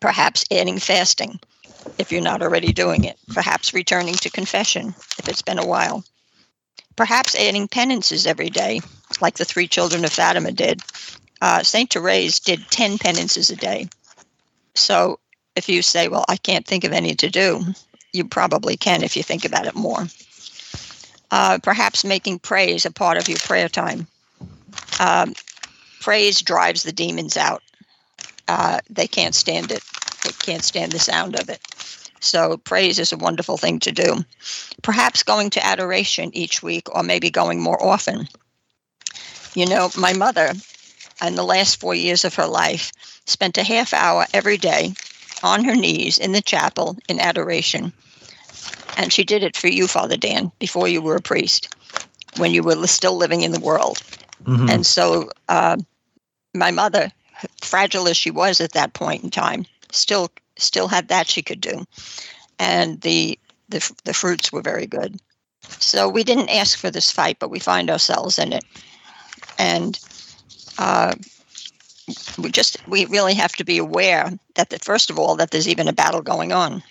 Perhaps 0.00 0.44
adding 0.50 0.78
fasting 0.78 1.38
if 1.98 2.10
you're 2.10 2.20
not 2.20 2.42
already 2.42 2.72
doing 2.72 3.04
it. 3.04 3.18
Perhaps 3.32 3.74
returning 3.74 4.14
to 4.14 4.30
confession 4.30 4.94
if 5.18 5.28
it's 5.28 5.42
been 5.42 5.58
a 5.58 5.66
while. 5.66 6.04
Perhaps 6.96 7.34
adding 7.34 7.68
penances 7.68 8.26
every 8.26 8.50
day, 8.50 8.80
like 9.20 9.36
the 9.36 9.44
three 9.44 9.66
children 9.66 10.04
of 10.04 10.12
Fatima 10.12 10.52
did. 10.52 10.80
Uh, 11.40 11.62
St. 11.62 11.92
Therese 11.92 12.40
did 12.40 12.60
10 12.70 12.98
penances 12.98 13.50
a 13.50 13.56
day. 13.56 13.88
So 14.74 15.18
if 15.56 15.68
you 15.68 15.82
say, 15.82 16.08
well, 16.08 16.24
I 16.28 16.36
can't 16.36 16.66
think 16.66 16.84
of 16.84 16.92
any 16.92 17.14
to 17.16 17.30
do, 17.30 17.64
you 18.12 18.24
probably 18.24 18.76
can 18.76 19.02
if 19.02 19.16
you 19.16 19.22
think 19.22 19.44
about 19.44 19.66
it 19.66 19.74
more. 19.74 20.06
Uh, 21.30 21.58
perhaps 21.62 22.04
making 22.04 22.38
praise 22.38 22.84
a 22.84 22.90
part 22.90 23.16
of 23.16 23.28
your 23.28 23.38
prayer 23.38 23.68
time. 23.68 24.06
Um, 25.00 25.34
praise 26.00 26.42
drives 26.42 26.82
the 26.82 26.92
demons 26.92 27.36
out 27.36 27.62
uh, 28.48 28.80
they 28.90 29.06
can't 29.06 29.34
stand 29.34 29.70
it. 29.72 29.82
They 30.24 30.30
can't 30.30 30.64
stand 30.64 30.92
the 30.92 30.98
sound 30.98 31.38
of 31.38 31.48
it. 31.48 31.60
So 32.22 32.56
praise 32.56 32.98
is 32.98 33.12
a 33.12 33.16
wonderful 33.16 33.56
thing 33.56 33.80
to 33.80 33.92
do. 33.92 34.24
Perhaps 34.82 35.22
going 35.22 35.50
to 35.50 35.66
adoration 35.66 36.30
each 36.34 36.62
week 36.62 36.94
or 36.94 37.02
maybe 37.02 37.30
going 37.30 37.60
more 37.60 37.82
often. 37.82 38.28
You 39.54 39.66
know, 39.66 39.90
my 39.98 40.12
mother, 40.12 40.52
in 41.24 41.34
the 41.34 41.44
last 41.44 41.80
four 41.80 41.94
years 41.94 42.24
of 42.24 42.34
her 42.36 42.46
life, 42.46 42.92
spent 43.26 43.58
a 43.58 43.64
half 43.64 43.92
hour 43.92 44.26
every 44.32 44.56
day 44.56 44.94
on 45.42 45.64
her 45.64 45.74
knees 45.74 46.18
in 46.18 46.32
the 46.32 46.40
chapel 46.40 46.96
in 47.08 47.18
adoration. 47.18 47.92
And 48.96 49.12
she 49.12 49.24
did 49.24 49.42
it 49.42 49.56
for 49.56 49.68
you, 49.68 49.86
Father 49.86 50.16
Dan, 50.16 50.52
before 50.58 50.86
you 50.86 51.02
were 51.02 51.16
a 51.16 51.20
priest, 51.20 51.74
when 52.36 52.54
you 52.54 52.62
were 52.62 52.86
still 52.86 53.16
living 53.16 53.42
in 53.42 53.52
the 53.52 53.60
world. 53.60 53.98
Mm-hmm. 54.44 54.68
And 54.68 54.86
so 54.86 55.30
uh, 55.48 55.76
my 56.54 56.70
mother 56.70 57.10
fragile 57.62 58.06
as 58.08 58.16
she 58.16 58.30
was 58.30 58.60
at 58.60 58.72
that 58.72 58.92
point 58.92 59.24
in 59.24 59.30
time, 59.30 59.66
still 59.90 60.30
still 60.62 60.88
had 60.88 61.08
that 61.08 61.28
she 61.28 61.42
could 61.42 61.60
do, 61.60 61.84
and 62.58 63.00
the 63.00 63.38
the 63.68 63.92
the 64.04 64.14
fruits 64.14 64.52
were 64.52 64.62
very 64.62 64.86
good. 64.86 65.20
So 65.78 66.08
we 66.08 66.24
didn't 66.24 66.48
ask 66.50 66.78
for 66.78 66.90
this 66.90 67.10
fight, 67.10 67.38
but 67.38 67.50
we 67.50 67.58
find 67.58 67.90
ourselves 67.90 68.38
in 68.38 68.52
it, 68.52 68.64
and 69.58 69.98
uh, 70.78 71.14
we 72.38 72.50
just 72.50 72.76
we 72.88 73.06
really 73.06 73.34
have 73.34 73.52
to 73.56 73.64
be 73.64 73.78
aware 73.78 74.30
that 74.54 74.70
the, 74.70 74.78
first 74.78 75.10
of 75.10 75.18
all 75.18 75.36
that 75.36 75.50
there's 75.50 75.68
even 75.68 75.88
a 75.88 75.92
battle 75.92 76.22
going 76.22 76.52
on. 76.52 76.82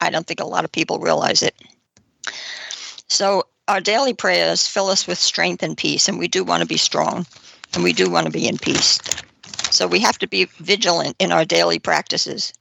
I 0.00 0.10
don't 0.10 0.26
think 0.26 0.40
a 0.40 0.46
lot 0.46 0.64
of 0.64 0.72
people 0.72 0.98
realize 0.98 1.42
it. 1.42 1.54
So 3.08 3.44
our 3.68 3.80
daily 3.80 4.12
prayers 4.12 4.66
fill 4.66 4.88
us 4.88 5.06
with 5.06 5.18
strength 5.18 5.62
and 5.62 5.76
peace, 5.76 6.08
and 6.08 6.18
we 6.18 6.28
do 6.28 6.44
want 6.44 6.60
to 6.62 6.66
be 6.66 6.76
strong, 6.76 7.26
and 7.74 7.84
we 7.84 7.92
do 7.92 8.10
want 8.10 8.26
to 8.26 8.32
be 8.32 8.46
in 8.46 8.58
peace. 8.58 8.98
So 9.70 9.86
we 9.86 10.00
have 10.00 10.18
to 10.18 10.26
be 10.26 10.44
vigilant 10.58 11.16
in 11.18 11.32
our 11.32 11.44
daily 11.44 11.78
practices. 11.78 12.52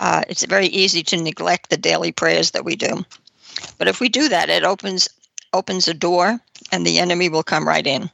Uh, 0.00 0.22
it's 0.28 0.44
very 0.46 0.66
easy 0.66 1.02
to 1.02 1.22
neglect 1.22 1.70
the 1.70 1.76
daily 1.76 2.10
prayers 2.10 2.50
that 2.52 2.64
we 2.64 2.74
do, 2.74 3.04
but 3.78 3.86
if 3.86 4.00
we 4.00 4.08
do 4.08 4.28
that, 4.28 4.48
it 4.48 4.64
opens 4.64 5.08
opens 5.52 5.86
a 5.88 5.94
door, 5.94 6.40
and 6.72 6.86
the 6.86 6.98
enemy 6.98 7.28
will 7.28 7.42
come 7.42 7.68
right 7.68 7.86
in. 7.86 8.10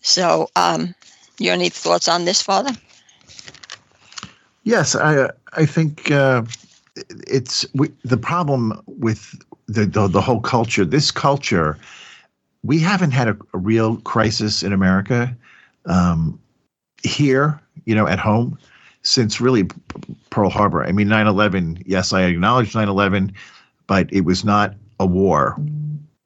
So, 0.00 0.48
um, 0.54 0.94
you 1.38 1.50
any 1.50 1.70
thoughts 1.70 2.08
on 2.08 2.24
this, 2.24 2.40
Father? 2.40 2.72
Yes, 4.62 4.94
I 4.94 5.30
I 5.52 5.66
think 5.66 6.10
uh, 6.10 6.42
it's 7.26 7.66
we, 7.74 7.90
the 8.04 8.16
problem 8.16 8.80
with 8.86 9.34
the, 9.66 9.86
the, 9.86 10.08
the 10.08 10.20
whole 10.20 10.40
culture. 10.40 10.84
This 10.84 11.10
culture, 11.10 11.78
we 12.62 12.78
haven't 12.78 13.10
had 13.10 13.28
a, 13.28 13.36
a 13.52 13.58
real 13.58 13.96
crisis 13.98 14.62
in 14.62 14.72
America. 14.72 15.36
Um, 15.86 16.38
here, 17.02 17.60
you 17.84 17.94
know, 17.94 18.06
at 18.06 18.18
home 18.18 18.58
since 19.04 19.40
really 19.40 19.68
Pearl 20.30 20.50
Harbor. 20.50 20.84
I 20.84 20.92
mean, 20.92 21.08
9 21.08 21.26
11, 21.26 21.84
yes, 21.86 22.12
I 22.12 22.22
acknowledge 22.22 22.74
9 22.74 22.88
11, 22.88 23.32
but 23.86 24.12
it 24.12 24.22
was 24.22 24.44
not 24.44 24.74
a 24.98 25.06
war. 25.06 25.56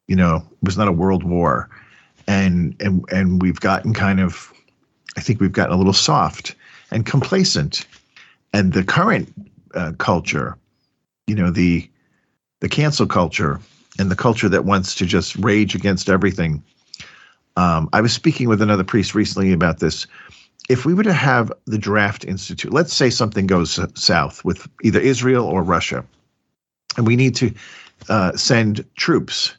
You 0.07 0.15
know, 0.15 0.37
it 0.37 0.65
was 0.65 0.77
not 0.77 0.87
a 0.87 0.93
world 0.93 1.23
war. 1.23 1.69
And, 2.27 2.75
and, 2.79 3.03
and 3.11 3.41
we've 3.41 3.59
gotten 3.59 3.93
kind 3.93 4.19
of, 4.19 4.51
I 5.17 5.21
think 5.21 5.41
we've 5.41 5.51
gotten 5.51 5.73
a 5.73 5.77
little 5.77 5.93
soft 5.93 6.55
and 6.91 7.05
complacent. 7.05 7.85
And 8.53 8.73
the 8.73 8.83
current 8.83 9.31
uh, 9.75 9.91
culture, 9.97 10.57
you 11.27 11.35
know, 11.35 11.51
the, 11.51 11.87
the 12.61 12.69
cancel 12.69 13.05
culture 13.05 13.59
and 13.99 14.09
the 14.09 14.15
culture 14.15 14.49
that 14.49 14.65
wants 14.65 14.95
to 14.95 15.05
just 15.05 15.35
rage 15.35 15.75
against 15.75 16.09
everything. 16.09 16.63
Um, 17.57 17.89
I 17.91 18.01
was 18.01 18.13
speaking 18.13 18.47
with 18.47 18.61
another 18.61 18.83
priest 18.83 19.13
recently 19.13 19.51
about 19.51 19.79
this 19.79 20.07
if 20.69 20.85
we 20.85 20.93
were 20.93 21.03
to 21.03 21.13
have 21.13 21.51
the 21.65 21.79
draft 21.79 22.23
institute, 22.23 22.71
let's 22.71 22.93
say 22.93 23.09
something 23.09 23.47
goes 23.47 23.79
south 23.99 24.45
with 24.45 24.67
either 24.83 24.99
Israel 24.99 25.45
or 25.45 25.63
Russia, 25.63 26.05
and 26.95 27.07
we 27.07 27.15
need 27.15 27.35
to 27.35 27.53
uh, 28.07 28.37
send 28.37 28.85
troops, 28.95 29.55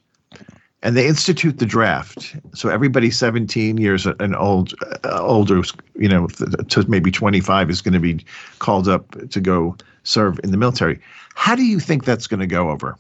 and 0.83 0.97
they 0.97 1.07
institute 1.07 1.59
the 1.59 1.67
draft. 1.67 2.37
So 2.55 2.69
everybody 2.69 3.11
17 3.11 3.77
years 3.77 4.07
and 4.07 4.37
old, 4.37 4.73
uh, 5.05 5.21
older, 5.21 5.63
you 5.97 6.09
know, 6.09 6.29
to 6.29 6.89
maybe 6.89 7.11
25 7.11 7.71
is 7.71 7.83
going 7.83 7.95
to 7.95 8.01
be 8.01 8.25
called 8.61 8.89
up 8.89 9.29
to 9.31 9.41
go 9.41 9.77
serve 10.05 10.41
in 10.45 10.53
the 10.53 10.57
military. 10.57 11.01
How 11.35 11.55
do 11.57 11.65
you 11.65 11.81
think 11.81 12.05
that's 12.05 12.27
going 12.27 12.41
to 12.41 12.47
go 12.47 12.71
over? 12.71 12.97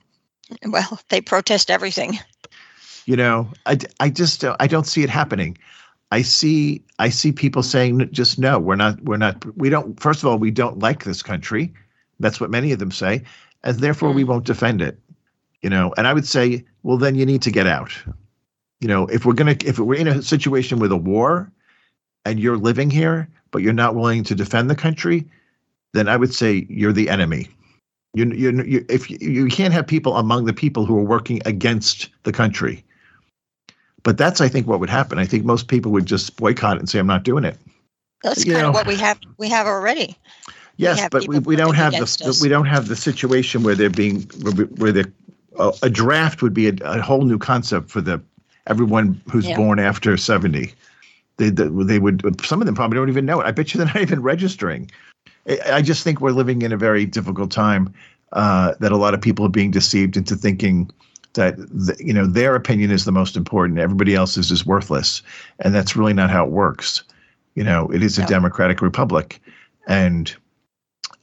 Well, 0.66 1.00
they 1.10 1.20
protest 1.20 1.70
everything. 1.70 2.18
You 3.06 3.16
know, 3.16 3.48
I, 3.66 3.78
I 4.00 4.10
just 4.10 4.44
I 4.44 4.66
don't 4.66 4.86
see 4.86 5.02
it 5.02 5.10
happening. 5.10 5.56
I 6.10 6.22
see 6.22 6.82
I 6.98 7.08
see 7.08 7.32
people 7.32 7.62
saying 7.62 8.08
just 8.12 8.38
no, 8.38 8.58
we're 8.58 8.76
not 8.76 9.00
we're 9.02 9.16
not 9.16 9.44
we 9.56 9.70
don't 9.70 9.98
first 10.00 10.22
of 10.22 10.28
all 10.28 10.38
we 10.38 10.50
don't 10.50 10.80
like 10.80 11.04
this 11.04 11.22
country. 11.22 11.72
That's 12.18 12.40
what 12.40 12.50
many 12.50 12.72
of 12.72 12.78
them 12.78 12.90
say, 12.90 13.22
and 13.62 13.78
therefore 13.78 14.12
we 14.12 14.24
mm. 14.24 14.28
won't 14.28 14.44
defend 14.44 14.82
it. 14.82 14.98
You 15.62 15.70
know, 15.70 15.94
and 15.96 16.06
I 16.06 16.12
would 16.12 16.26
say, 16.26 16.64
well 16.82 16.96
then 16.96 17.14
you 17.14 17.24
need 17.24 17.42
to 17.42 17.50
get 17.50 17.66
out. 17.66 17.92
You 18.80 18.88
know, 18.88 19.06
if 19.06 19.24
we're 19.24 19.34
going 19.34 19.56
to 19.56 19.66
if 19.66 19.78
we're 19.78 19.94
in 19.94 20.08
a 20.08 20.22
situation 20.22 20.78
with 20.78 20.90
a 20.90 20.96
war 20.96 21.50
and 22.24 22.40
you're 22.40 22.58
living 22.58 22.90
here 22.90 23.28
but 23.52 23.62
you're 23.62 23.72
not 23.72 23.94
willing 23.94 24.22
to 24.24 24.34
defend 24.34 24.70
the 24.70 24.76
country, 24.76 25.28
then 25.92 26.08
I 26.08 26.16
would 26.16 26.32
say 26.32 26.66
you're 26.68 26.92
the 26.92 27.08
enemy. 27.08 27.48
You 28.14 28.32
you, 28.32 28.62
you 28.64 28.86
if 28.88 29.08
you, 29.10 29.18
you 29.20 29.46
can't 29.46 29.72
have 29.72 29.86
people 29.86 30.16
among 30.16 30.46
the 30.46 30.52
people 30.52 30.86
who 30.86 30.98
are 30.98 31.04
working 31.04 31.40
against 31.44 32.08
the 32.24 32.32
country 32.32 32.84
but 34.02 34.18
that's, 34.18 34.40
I 34.40 34.48
think, 34.48 34.66
what 34.66 34.80
would 34.80 34.90
happen. 34.90 35.18
I 35.18 35.24
think 35.24 35.44
most 35.44 35.68
people 35.68 35.92
would 35.92 36.06
just 36.06 36.36
boycott 36.36 36.76
it 36.76 36.80
and 36.80 36.88
say, 36.88 36.98
"I'm 36.98 37.06
not 37.06 37.22
doing 37.22 37.44
it." 37.44 37.56
That's 38.22 38.44
you 38.44 38.52
kind 38.52 38.64
know, 38.64 38.68
of 38.70 38.74
what 38.74 38.86
we 38.86 38.96
have. 38.96 39.18
We 39.38 39.48
have 39.48 39.66
already. 39.66 40.16
Yes, 40.76 41.02
we 41.02 41.08
but 41.10 41.28
we, 41.28 41.38
we 41.40 41.56
don't 41.56 41.74
have 41.74 41.92
the 41.92 42.02
us. 42.02 42.42
we 42.42 42.48
don't 42.48 42.66
have 42.66 42.88
the 42.88 42.96
situation 42.96 43.62
where 43.62 43.74
they're 43.74 43.90
being 43.90 44.22
where 44.76 44.92
the 44.92 45.10
uh, 45.58 45.72
a 45.82 45.90
draft 45.90 46.42
would 46.42 46.54
be 46.54 46.68
a, 46.68 46.74
a, 46.82 47.02
whole 47.02 47.22
new 47.22 47.38
concept 47.38 47.90
for 47.90 48.00
the 48.00 48.20
everyone 48.66 49.20
who's 49.30 49.46
yeah. 49.46 49.56
born 49.56 49.78
after 49.78 50.16
seventy. 50.16 50.72
They, 51.36 51.50
they 51.50 51.98
would 51.98 52.44
some 52.44 52.60
of 52.60 52.66
them 52.66 52.74
probably 52.74 52.96
don't 52.96 53.08
even 53.08 53.26
know 53.26 53.40
it. 53.40 53.46
I 53.46 53.50
bet 53.50 53.72
you 53.72 53.78
they're 53.78 53.86
not 53.86 54.00
even 54.02 54.22
registering. 54.22 54.90
I 55.66 55.80
just 55.80 56.04
think 56.04 56.20
we're 56.20 56.32
living 56.32 56.62
in 56.62 56.72
a 56.72 56.76
very 56.76 57.06
difficult 57.06 57.50
time. 57.50 57.94
uh, 58.32 58.74
that 58.80 58.92
a 58.92 58.96
lot 58.96 59.14
of 59.14 59.20
people 59.20 59.46
are 59.46 59.50
being 59.50 59.70
deceived 59.70 60.16
into 60.16 60.36
thinking 60.36 60.90
that 61.34 61.56
the, 61.56 61.96
you 61.98 62.12
know 62.12 62.26
their 62.26 62.54
opinion 62.54 62.90
is 62.90 63.04
the 63.04 63.12
most 63.12 63.36
important, 63.36 63.78
everybody 63.78 64.14
else's 64.14 64.50
is 64.50 64.66
worthless, 64.66 65.22
and 65.60 65.74
that's 65.74 65.96
really 65.96 66.12
not 66.12 66.30
how 66.30 66.44
it 66.44 66.50
works. 66.50 67.02
You 67.54 67.64
know, 67.64 67.88
it 67.90 68.02
is 68.02 68.18
a 68.18 68.26
democratic 68.26 68.80
republic, 68.80 69.40
and 69.86 70.34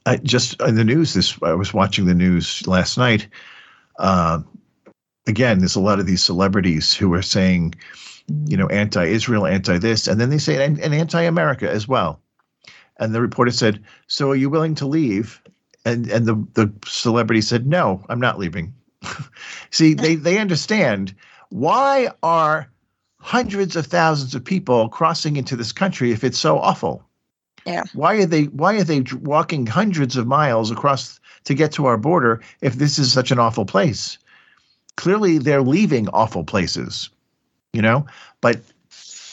I 0.06 0.16
just 0.18 0.60
in 0.62 0.74
the 0.74 0.84
news 0.84 1.14
this 1.14 1.38
I 1.42 1.52
was 1.52 1.74
watching 1.74 2.06
the 2.06 2.14
news 2.14 2.66
last 2.66 2.96
night. 2.98 3.28
Uh, 3.98 4.40
again, 5.26 5.58
there's 5.58 5.76
a 5.76 5.80
lot 5.80 5.98
of 5.98 6.06
these 6.06 6.22
celebrities 6.22 6.94
who 6.94 7.12
are 7.12 7.22
saying, 7.22 7.74
you 8.46 8.56
know, 8.56 8.68
anti-Israel, 8.68 9.46
anti-this, 9.46 10.06
and 10.06 10.20
then 10.20 10.30
they 10.30 10.38
say 10.38 10.64
and, 10.64 10.78
and 10.80 10.94
anti-America 10.94 11.70
as 11.70 11.88
well. 11.88 12.20
And 12.98 13.14
the 13.14 13.20
reporter 13.20 13.50
said, 13.50 13.82
"So 14.06 14.30
are 14.30 14.36
you 14.36 14.50
willing 14.50 14.74
to 14.76 14.86
leave?" 14.86 15.42
And 15.84 16.08
and 16.10 16.26
the 16.26 16.34
the 16.54 16.72
celebrity 16.86 17.40
said, 17.40 17.66
"No, 17.66 18.04
I'm 18.08 18.20
not 18.20 18.38
leaving." 18.38 18.74
See, 19.70 19.94
they 19.94 20.14
they 20.14 20.38
understand 20.38 21.14
why 21.50 22.10
are 22.22 22.70
hundreds 23.20 23.76
of 23.76 23.86
thousands 23.86 24.34
of 24.34 24.44
people 24.44 24.88
crossing 24.88 25.36
into 25.36 25.56
this 25.56 25.72
country 25.72 26.12
if 26.12 26.24
it's 26.24 26.38
so 26.38 26.58
awful. 26.58 27.04
Yeah. 27.66 27.84
Why 27.92 28.14
are 28.14 28.26
they 28.26 28.44
why 28.44 28.74
are 28.76 28.84
they 28.84 29.02
walking 29.22 29.66
hundreds 29.66 30.16
of 30.16 30.26
miles 30.26 30.70
across 30.70 31.20
to 31.44 31.54
get 31.54 31.72
to 31.72 31.86
our 31.86 31.98
border 31.98 32.40
if 32.62 32.74
this 32.74 32.98
is 32.98 33.12
such 33.12 33.30
an 33.30 33.38
awful 33.38 33.66
place? 33.66 34.18
Clearly 34.96 35.38
they're 35.38 35.62
leaving 35.62 36.08
awful 36.08 36.44
places, 36.44 37.10
you 37.72 37.82
know? 37.82 38.06
But 38.40 38.60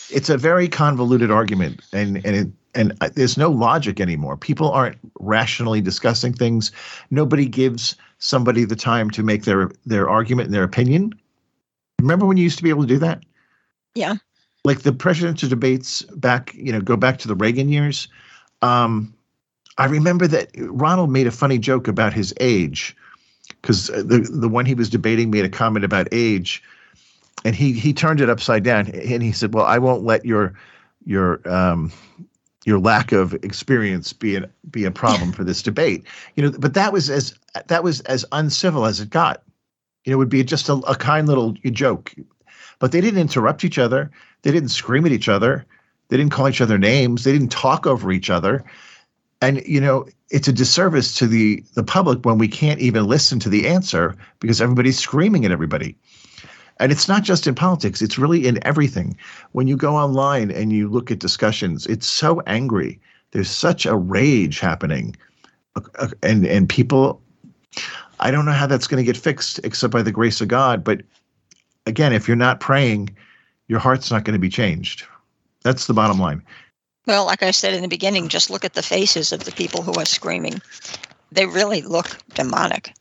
it's 0.09 0.29
a 0.29 0.37
very 0.37 0.67
convoluted 0.67 1.31
argument 1.31 1.81
and 1.93 2.17
and 2.25 2.35
it 2.35 2.47
and 2.75 2.91
there's 3.15 3.37
no 3.37 3.49
logic 3.49 3.99
anymore. 3.99 4.37
People 4.37 4.71
aren't 4.71 4.97
rationally 5.19 5.81
discussing 5.81 6.33
things. 6.33 6.71
Nobody 7.09 7.45
gives 7.47 7.95
somebody 8.19 8.65
the 8.65 8.75
time 8.75 9.09
to 9.11 9.23
make 9.23 9.43
their 9.43 9.71
their 9.85 10.09
argument 10.09 10.47
and 10.47 10.53
their 10.53 10.63
opinion. 10.63 11.13
Remember 12.01 12.25
when 12.25 12.37
you 12.37 12.43
used 12.43 12.57
to 12.57 12.63
be 12.63 12.69
able 12.69 12.81
to 12.81 12.87
do 12.87 12.99
that? 12.99 13.23
Yeah. 13.95 14.15
Like 14.63 14.81
the 14.81 14.91
presidential 14.91 15.47
debates 15.47 16.01
back, 16.01 16.53
you 16.55 16.71
know, 16.71 16.81
go 16.81 16.97
back 16.97 17.17
to 17.19 17.27
the 17.27 17.35
Reagan 17.35 17.69
years. 17.69 18.07
Um, 18.61 19.13
I 19.77 19.85
remember 19.85 20.27
that 20.27 20.49
Ronald 20.57 21.11
made 21.11 21.27
a 21.27 21.31
funny 21.31 21.57
joke 21.57 21.87
about 21.87 22.13
his 22.13 22.33
age 22.39 22.95
because 23.61 23.87
the 23.87 24.27
the 24.31 24.49
one 24.49 24.65
he 24.65 24.73
was 24.73 24.89
debating 24.89 25.29
made 25.29 25.45
a 25.45 25.49
comment 25.49 25.85
about 25.85 26.07
age, 26.11 26.63
and 27.43 27.55
he 27.55 27.73
he 27.73 27.93
turned 27.93 28.21
it 28.21 28.29
upside 28.29 28.63
down 28.63 28.87
and 28.87 29.21
he 29.21 29.31
said, 29.31 29.53
"Well, 29.53 29.65
I 29.65 29.77
won't 29.77 30.03
let 30.03 30.25
your 30.25 30.53
your 31.05 31.47
um, 31.47 31.91
your 32.65 32.79
lack 32.79 33.11
of 33.11 33.33
experience 33.35 34.11
be 34.11 34.35
a 34.35 34.49
be 34.69 34.83
a 34.83 34.91
problem 34.91 35.31
for 35.31 35.43
this 35.43 35.61
debate." 35.61 36.03
You 36.35 36.43
know, 36.43 36.57
but 36.59 36.73
that 36.73 36.91
was 36.91 37.09
as 37.09 37.33
that 37.67 37.83
was 37.83 38.01
as 38.01 38.25
uncivil 38.31 38.85
as 38.85 38.99
it 38.99 39.09
got. 39.09 39.41
You 40.03 40.11
know, 40.11 40.15
it 40.15 40.19
would 40.19 40.29
be 40.29 40.43
just 40.43 40.69
a, 40.69 40.73
a 40.73 40.95
kind 40.95 41.27
little 41.27 41.53
joke, 41.71 42.13
but 42.79 42.91
they 42.91 43.01
didn't 43.01 43.21
interrupt 43.21 43.63
each 43.63 43.79
other. 43.79 44.11
They 44.43 44.51
didn't 44.51 44.69
scream 44.69 45.05
at 45.05 45.11
each 45.11 45.29
other. 45.29 45.65
They 46.09 46.17
didn't 46.17 46.31
call 46.31 46.47
each 46.47 46.61
other 46.61 46.77
names. 46.77 47.23
They 47.23 47.31
didn't 47.31 47.51
talk 47.51 47.87
over 47.87 48.11
each 48.11 48.29
other. 48.29 48.63
And 49.41 49.65
you 49.65 49.81
know, 49.81 50.05
it's 50.29 50.47
a 50.47 50.53
disservice 50.53 51.15
to 51.15 51.27
the 51.27 51.63
the 51.73 51.83
public 51.83 52.25
when 52.25 52.37
we 52.37 52.47
can't 52.47 52.79
even 52.79 53.07
listen 53.07 53.39
to 53.39 53.49
the 53.49 53.67
answer 53.67 54.15
because 54.39 54.61
everybody's 54.61 54.99
screaming 54.99 55.45
at 55.45 55.51
everybody. 55.51 55.95
And 56.79 56.91
it's 56.91 57.07
not 57.07 57.23
just 57.23 57.47
in 57.47 57.55
politics, 57.55 58.01
it's 58.01 58.17
really 58.17 58.47
in 58.47 58.65
everything. 58.65 59.17
When 59.53 59.67
you 59.67 59.77
go 59.77 59.95
online 59.95 60.51
and 60.51 60.73
you 60.73 60.89
look 60.89 61.09
at 61.09 61.19
discussions, 61.19 61.85
it's 61.87 62.07
so 62.07 62.41
angry. 62.47 62.99
There's 63.31 63.49
such 63.49 63.85
a 63.85 63.95
rage 63.95 64.59
happening. 64.59 65.15
And 66.21 66.45
and 66.45 66.69
people 66.69 67.21
I 68.19 68.31
don't 68.31 68.45
know 68.45 68.51
how 68.51 68.67
that's 68.67 68.87
going 68.87 69.03
to 69.03 69.05
get 69.05 69.21
fixed 69.21 69.59
except 69.63 69.91
by 69.91 70.01
the 70.01 70.11
grace 70.11 70.41
of 70.41 70.47
God, 70.47 70.83
but 70.83 71.01
again, 71.85 72.13
if 72.13 72.27
you're 72.27 72.37
not 72.37 72.59
praying, 72.59 73.15
your 73.67 73.79
heart's 73.79 74.11
not 74.11 74.23
going 74.23 74.33
to 74.33 74.39
be 74.39 74.49
changed. 74.49 75.05
That's 75.63 75.87
the 75.87 75.93
bottom 75.93 76.19
line. 76.19 76.41
Well, 77.07 77.25
like 77.25 77.43
I 77.43 77.51
said 77.51 77.73
in 77.73 77.81
the 77.81 77.87
beginning, 77.87 78.29
just 78.29 78.49
look 78.49 78.65
at 78.65 78.73
the 78.73 78.81
faces 78.81 79.31
of 79.31 79.43
the 79.43 79.51
people 79.51 79.81
who 79.81 79.93
are 79.93 80.05
screaming. 80.05 80.61
They 81.31 81.45
really 81.45 81.81
look 81.81 82.17
demonic. 82.33 82.93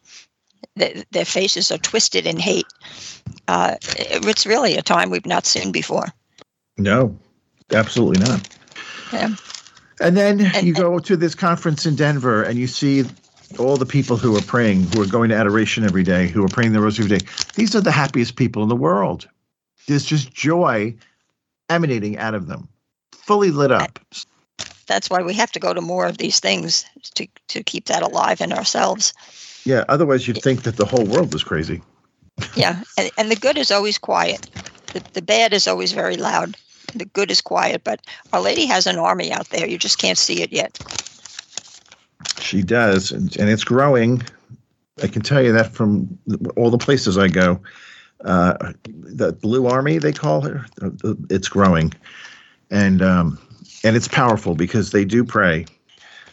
Their 0.76 1.24
faces 1.24 1.70
are 1.70 1.78
twisted 1.78 2.26
in 2.26 2.38
hate. 2.38 2.66
Uh, 3.48 3.76
it's 3.82 4.46
really 4.46 4.76
a 4.76 4.82
time 4.82 5.10
we've 5.10 5.26
not 5.26 5.46
seen 5.46 5.72
before. 5.72 6.06
No, 6.76 7.16
absolutely 7.72 8.24
not. 8.24 8.48
Yeah. 9.12 9.28
And 10.00 10.16
then 10.16 10.40
and, 10.40 10.66
you 10.66 10.74
go 10.74 10.98
to 10.98 11.16
this 11.16 11.34
conference 11.34 11.86
in 11.86 11.94
Denver 11.94 12.42
and 12.42 12.58
you 12.58 12.66
see 12.66 13.04
all 13.58 13.76
the 13.76 13.86
people 13.86 14.16
who 14.16 14.36
are 14.36 14.42
praying, 14.42 14.84
who 14.90 15.02
are 15.02 15.06
going 15.06 15.28
to 15.28 15.36
adoration 15.36 15.84
every 15.84 16.02
day, 16.02 16.28
who 16.28 16.44
are 16.44 16.48
praying 16.48 16.72
the 16.72 16.80
rosary 16.80 17.04
every 17.04 17.18
day. 17.18 17.26
These 17.54 17.76
are 17.76 17.80
the 17.80 17.92
happiest 17.92 18.36
people 18.36 18.62
in 18.62 18.68
the 18.68 18.76
world. 18.76 19.28
There's 19.86 20.04
just 20.04 20.32
joy 20.32 20.94
emanating 21.68 22.18
out 22.18 22.34
of 22.34 22.46
them, 22.46 22.68
fully 23.12 23.50
lit 23.50 23.70
up. 23.70 23.98
That's 24.86 25.08
why 25.08 25.22
we 25.22 25.34
have 25.34 25.52
to 25.52 25.60
go 25.60 25.72
to 25.72 25.80
more 25.80 26.06
of 26.06 26.18
these 26.18 26.40
things 26.40 26.84
to, 27.14 27.26
to 27.48 27.62
keep 27.62 27.86
that 27.86 28.02
alive 28.02 28.40
in 28.40 28.52
ourselves. 28.52 29.14
Yeah, 29.64 29.84
otherwise 29.88 30.28
you'd 30.28 30.42
think 30.42 30.62
that 30.62 30.76
the 30.76 30.84
whole 30.84 31.04
world 31.04 31.32
was 31.32 31.42
crazy. 31.42 31.82
yeah, 32.54 32.82
and, 32.98 33.10
and 33.16 33.30
the 33.30 33.36
good 33.36 33.56
is 33.56 33.70
always 33.70 33.98
quiet. 33.98 34.42
The, 34.92 35.02
the 35.14 35.22
bad 35.22 35.52
is 35.52 35.66
always 35.66 35.92
very 35.92 36.16
loud. 36.16 36.56
The 36.94 37.06
good 37.06 37.30
is 37.30 37.40
quiet, 37.40 37.82
but 37.82 38.00
Our 38.32 38.40
Lady 38.40 38.66
has 38.66 38.86
an 38.86 38.98
army 38.98 39.32
out 39.32 39.48
there. 39.48 39.66
You 39.66 39.78
just 39.78 39.98
can't 39.98 40.18
see 40.18 40.42
it 40.42 40.52
yet. 40.52 40.78
She 42.38 42.62
does, 42.62 43.10
and, 43.10 43.34
and 43.36 43.48
it's 43.48 43.64
growing. 43.64 44.22
I 45.02 45.08
can 45.08 45.22
tell 45.22 45.42
you 45.42 45.52
that 45.52 45.72
from 45.72 46.18
all 46.56 46.70
the 46.70 46.78
places 46.78 47.18
I 47.18 47.28
go. 47.28 47.60
Uh, 48.24 48.72
the 48.84 49.32
Blue 49.32 49.66
Army, 49.66 49.98
they 49.98 50.12
call 50.12 50.40
her. 50.42 50.64
It's 51.30 51.48
growing, 51.48 51.92
and 52.70 53.02
um, 53.02 53.38
and 53.82 53.96
it's 53.96 54.08
powerful 54.08 54.54
because 54.54 54.92
they 54.92 55.04
do 55.04 55.24
pray. 55.24 55.66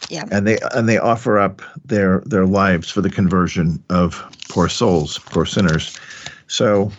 Yeah. 0.08 0.24
And 0.30 0.46
they 0.46 0.58
and 0.74 0.88
they 0.88 0.98
offer 0.98 1.38
up 1.38 1.62
their 1.84 2.20
their 2.26 2.46
lives 2.46 2.90
for 2.90 3.00
the 3.00 3.10
conversion 3.10 3.82
of 3.88 4.24
poor 4.48 4.68
souls, 4.68 5.18
poor 5.18 5.46
sinners. 5.46 5.98
So, 6.48 6.92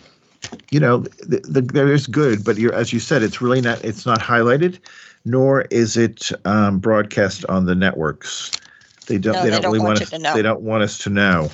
you 0.72 0.80
know, 0.80 1.00
the, 1.20 1.40
the, 1.48 1.62
there 1.62 1.94
is 1.94 2.08
good, 2.08 2.44
but 2.44 2.58
you're 2.58 2.74
as 2.74 2.92
you 2.92 3.00
said, 3.00 3.22
it's 3.22 3.42
really 3.42 3.62
not. 3.62 3.84
It's 3.84 4.06
not 4.06 4.20
highlighted, 4.20 4.80
nor 5.26 5.62
is 5.64 5.96
it 5.98 6.32
um, 6.46 6.80
broadcast 6.80 7.46
on 7.46 7.66
the 7.66 7.76
networks. 7.76 8.52
They 9.08 9.18
don't. 9.18 9.34
No, 9.34 9.44
they, 9.44 9.50
don't, 9.52 9.62
don't 9.62 9.74
really 9.74 9.86
want, 9.86 10.02
us. 10.02 10.10
They 10.10 10.42
don't 10.42 10.62
want 10.62 10.84
us 10.84 10.98
to 11.00 11.10
know. 11.10 11.52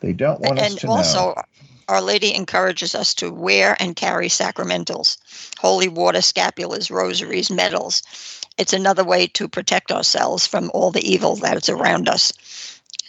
They 0.00 0.12
don't 0.12 0.40
want 0.40 0.58
and 0.58 0.74
us 0.74 0.74
to 0.76 0.88
also, 0.88 1.18
know. 1.18 1.28
And 1.28 1.36
also, 1.36 1.42
Our 1.88 2.00
Lady 2.02 2.34
encourages 2.34 2.94
us 2.94 3.14
to 3.14 3.30
wear 3.30 3.76
and 3.80 3.96
carry 3.96 4.28
sacramentals, 4.28 5.18
holy 5.58 5.88
water, 5.88 6.20
scapulars, 6.20 6.90
rosaries, 6.90 7.50
medals. 7.50 8.02
It's 8.58 8.72
another 8.72 9.04
way 9.04 9.26
to 9.28 9.48
protect 9.48 9.90
ourselves 9.90 10.46
from 10.46 10.70
all 10.74 10.90
the 10.90 11.08
evil 11.08 11.36
that 11.36 11.56
is 11.56 11.68
around 11.68 12.08
us. 12.08 12.32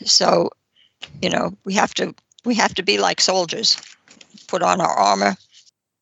So, 0.06 0.49
you 1.21 1.30
know, 1.30 1.56
we 1.65 1.73
have 1.73 1.93
to 1.95 2.15
we 2.45 2.56
have 2.56 2.73
to 2.75 2.84
be 2.84 2.97
like 2.97 3.21
soldiers, 3.21 3.77
put 4.47 4.63
on 4.63 4.82
our 4.82 4.93
armor, 4.93 5.36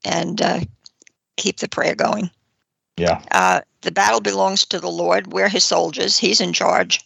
and 0.05 0.41
uh, 0.41 0.59
keep 1.37 1.57
the 1.57 1.67
prayer 1.67 1.95
going. 1.95 2.29
Yeah. 2.97 3.21
Uh, 3.31 3.61
the 3.81 3.91
battle 3.91 4.21
belongs 4.21 4.65
to 4.65 4.79
the 4.79 4.89
Lord. 4.89 5.33
We're 5.33 5.49
His 5.49 5.63
soldiers. 5.63 6.17
He's 6.17 6.41
in 6.41 6.53
charge. 6.53 7.01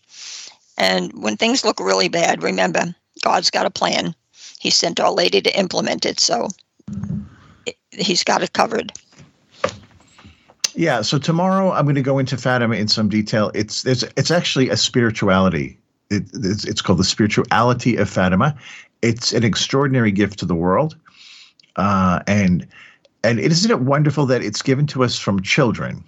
And 0.77 1.11
when 1.13 1.37
things 1.37 1.63
look 1.63 1.79
really 1.79 2.09
bad, 2.09 2.41
remember, 2.41 2.95
God's 3.21 3.51
got 3.51 3.65
a 3.65 3.71
plan. 3.71 4.15
He 4.59 4.69
sent 4.69 4.99
Our 4.99 5.11
Lady 5.11 5.41
to 5.41 5.59
implement 5.59 6.05
it, 6.05 6.19
so 6.19 6.49
it, 7.65 7.77
He's 7.91 8.23
got 8.23 8.43
it 8.43 8.53
covered. 8.53 8.91
Yeah. 10.75 11.01
So 11.01 11.17
tomorrow 11.17 11.71
I'm 11.71 11.85
going 11.85 11.95
to 11.95 12.01
go 12.01 12.19
into 12.19 12.37
Fatima 12.37 12.75
in 12.75 12.87
some 12.87 13.09
detail. 13.09 13.51
It's 13.53 13.85
it's 13.85 14.03
it's 14.17 14.31
actually 14.31 14.69
a 14.69 14.77
spirituality. 14.77 15.77
It, 16.09 16.23
it's, 16.33 16.65
it's 16.65 16.81
called 16.81 16.99
the 16.99 17.03
spirituality 17.03 17.95
of 17.95 18.09
Fatima. 18.09 18.55
It's 19.01 19.33
an 19.33 19.43
extraordinary 19.43 20.11
gift 20.11 20.39
to 20.39 20.45
the 20.45 20.55
world, 20.55 20.95
uh, 21.75 22.21
and 22.27 22.67
and 23.23 23.39
isn't 23.39 23.71
it 23.71 23.81
wonderful 23.81 24.25
that 24.27 24.43
it's 24.43 24.61
given 24.61 24.87
to 24.87 25.03
us 25.03 25.17
from 25.19 25.41
children? 25.41 26.03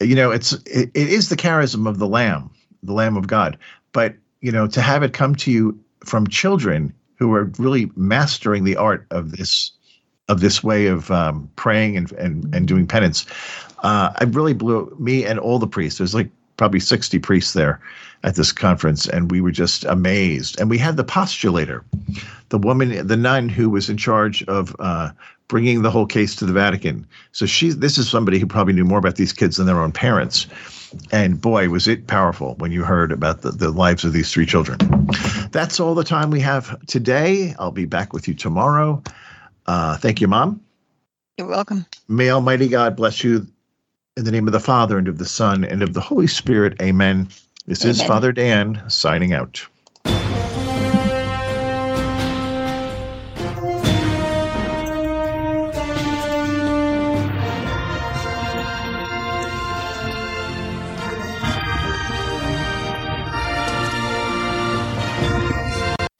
You 0.00 0.14
know, 0.14 0.30
it's 0.30 0.52
it, 0.52 0.90
it 0.94 1.08
is 1.08 1.28
the 1.28 1.36
charism 1.36 1.88
of 1.88 1.98
the 1.98 2.08
Lamb 2.08 2.50
the 2.82 2.92
Lamb 2.92 3.16
of 3.16 3.26
God. 3.26 3.58
But 3.92 4.14
you 4.40 4.52
know, 4.52 4.66
to 4.68 4.80
have 4.80 5.02
it 5.02 5.12
come 5.12 5.34
to 5.36 5.50
you 5.50 5.78
from 6.04 6.26
children 6.26 6.92
who 7.16 7.34
are 7.34 7.52
really 7.58 7.90
mastering 7.96 8.64
the 8.64 8.76
art 8.76 9.06
of 9.10 9.32
this 9.32 9.72
of 10.30 10.40
this 10.40 10.62
way 10.62 10.86
of 10.86 11.10
um, 11.10 11.50
praying 11.56 11.96
and, 11.96 12.12
and 12.12 12.54
and 12.54 12.68
doing 12.68 12.86
penance, 12.86 13.26
uh, 13.82 14.12
it 14.20 14.34
really 14.34 14.54
blew 14.54 14.94
me 14.98 15.24
and 15.24 15.38
all 15.38 15.58
the 15.58 15.66
priests. 15.66 15.98
There's 15.98 16.14
like 16.14 16.30
probably 16.56 16.80
60 16.80 17.18
priests 17.20 17.54
there 17.54 17.80
at 18.22 18.34
this 18.34 18.52
conference, 18.52 19.08
and 19.08 19.30
we 19.30 19.40
were 19.40 19.50
just 19.50 19.84
amazed. 19.84 20.60
And 20.60 20.68
we 20.68 20.76
had 20.76 20.98
the 20.98 21.04
postulator, 21.04 21.82
the 22.50 22.58
woman, 22.58 23.06
the 23.06 23.16
nun 23.16 23.48
who 23.48 23.70
was 23.70 23.88
in 23.88 23.96
charge 23.96 24.42
of 24.44 24.76
uh, 24.78 25.10
bringing 25.48 25.82
the 25.82 25.90
whole 25.90 26.06
case 26.06 26.36
to 26.36 26.44
the 26.44 26.52
Vatican. 26.52 27.06
So 27.32 27.46
she, 27.46 27.70
this 27.70 27.96
is 27.96 28.10
somebody 28.10 28.38
who 28.38 28.46
probably 28.46 28.74
knew 28.74 28.84
more 28.84 28.98
about 28.98 29.16
these 29.16 29.32
kids 29.32 29.56
than 29.56 29.66
their 29.66 29.80
own 29.80 29.90
parents. 29.90 30.46
And 31.12 31.40
boy, 31.40 31.70
was 31.70 31.88
it 31.88 32.06
powerful 32.08 32.56
when 32.58 32.72
you 32.72 32.84
heard 32.84 33.10
about 33.10 33.40
the, 33.40 33.52
the 33.52 33.70
lives 33.70 34.04
of 34.04 34.12
these 34.12 34.30
three 34.30 34.46
children. 34.46 34.78
That's 35.50 35.80
all 35.80 35.94
the 35.94 36.04
time 36.04 36.30
we 36.30 36.40
have 36.40 36.78
today. 36.86 37.54
I'll 37.58 37.70
be 37.70 37.86
back 37.86 38.12
with 38.12 38.28
you 38.28 38.34
tomorrow. 38.34 39.02
Uh, 39.70 39.96
thank 39.98 40.20
you, 40.20 40.26
Mom. 40.26 40.60
You're 41.38 41.46
welcome. 41.46 41.86
May 42.08 42.28
Almighty 42.28 42.66
God 42.66 42.96
bless 42.96 43.22
you 43.22 43.46
in 44.16 44.24
the 44.24 44.32
name 44.32 44.48
of 44.48 44.52
the 44.52 44.58
Father 44.58 44.98
and 44.98 45.06
of 45.06 45.18
the 45.18 45.24
Son 45.24 45.64
and 45.64 45.80
of 45.80 45.94
the 45.94 46.00
Holy 46.00 46.26
Spirit. 46.26 46.82
Amen. 46.82 47.28
This 47.68 47.84
Amen. 47.84 47.94
is 47.94 48.02
Father 48.02 48.32
Dan 48.32 48.82
signing 48.88 49.32
out. 49.32 49.64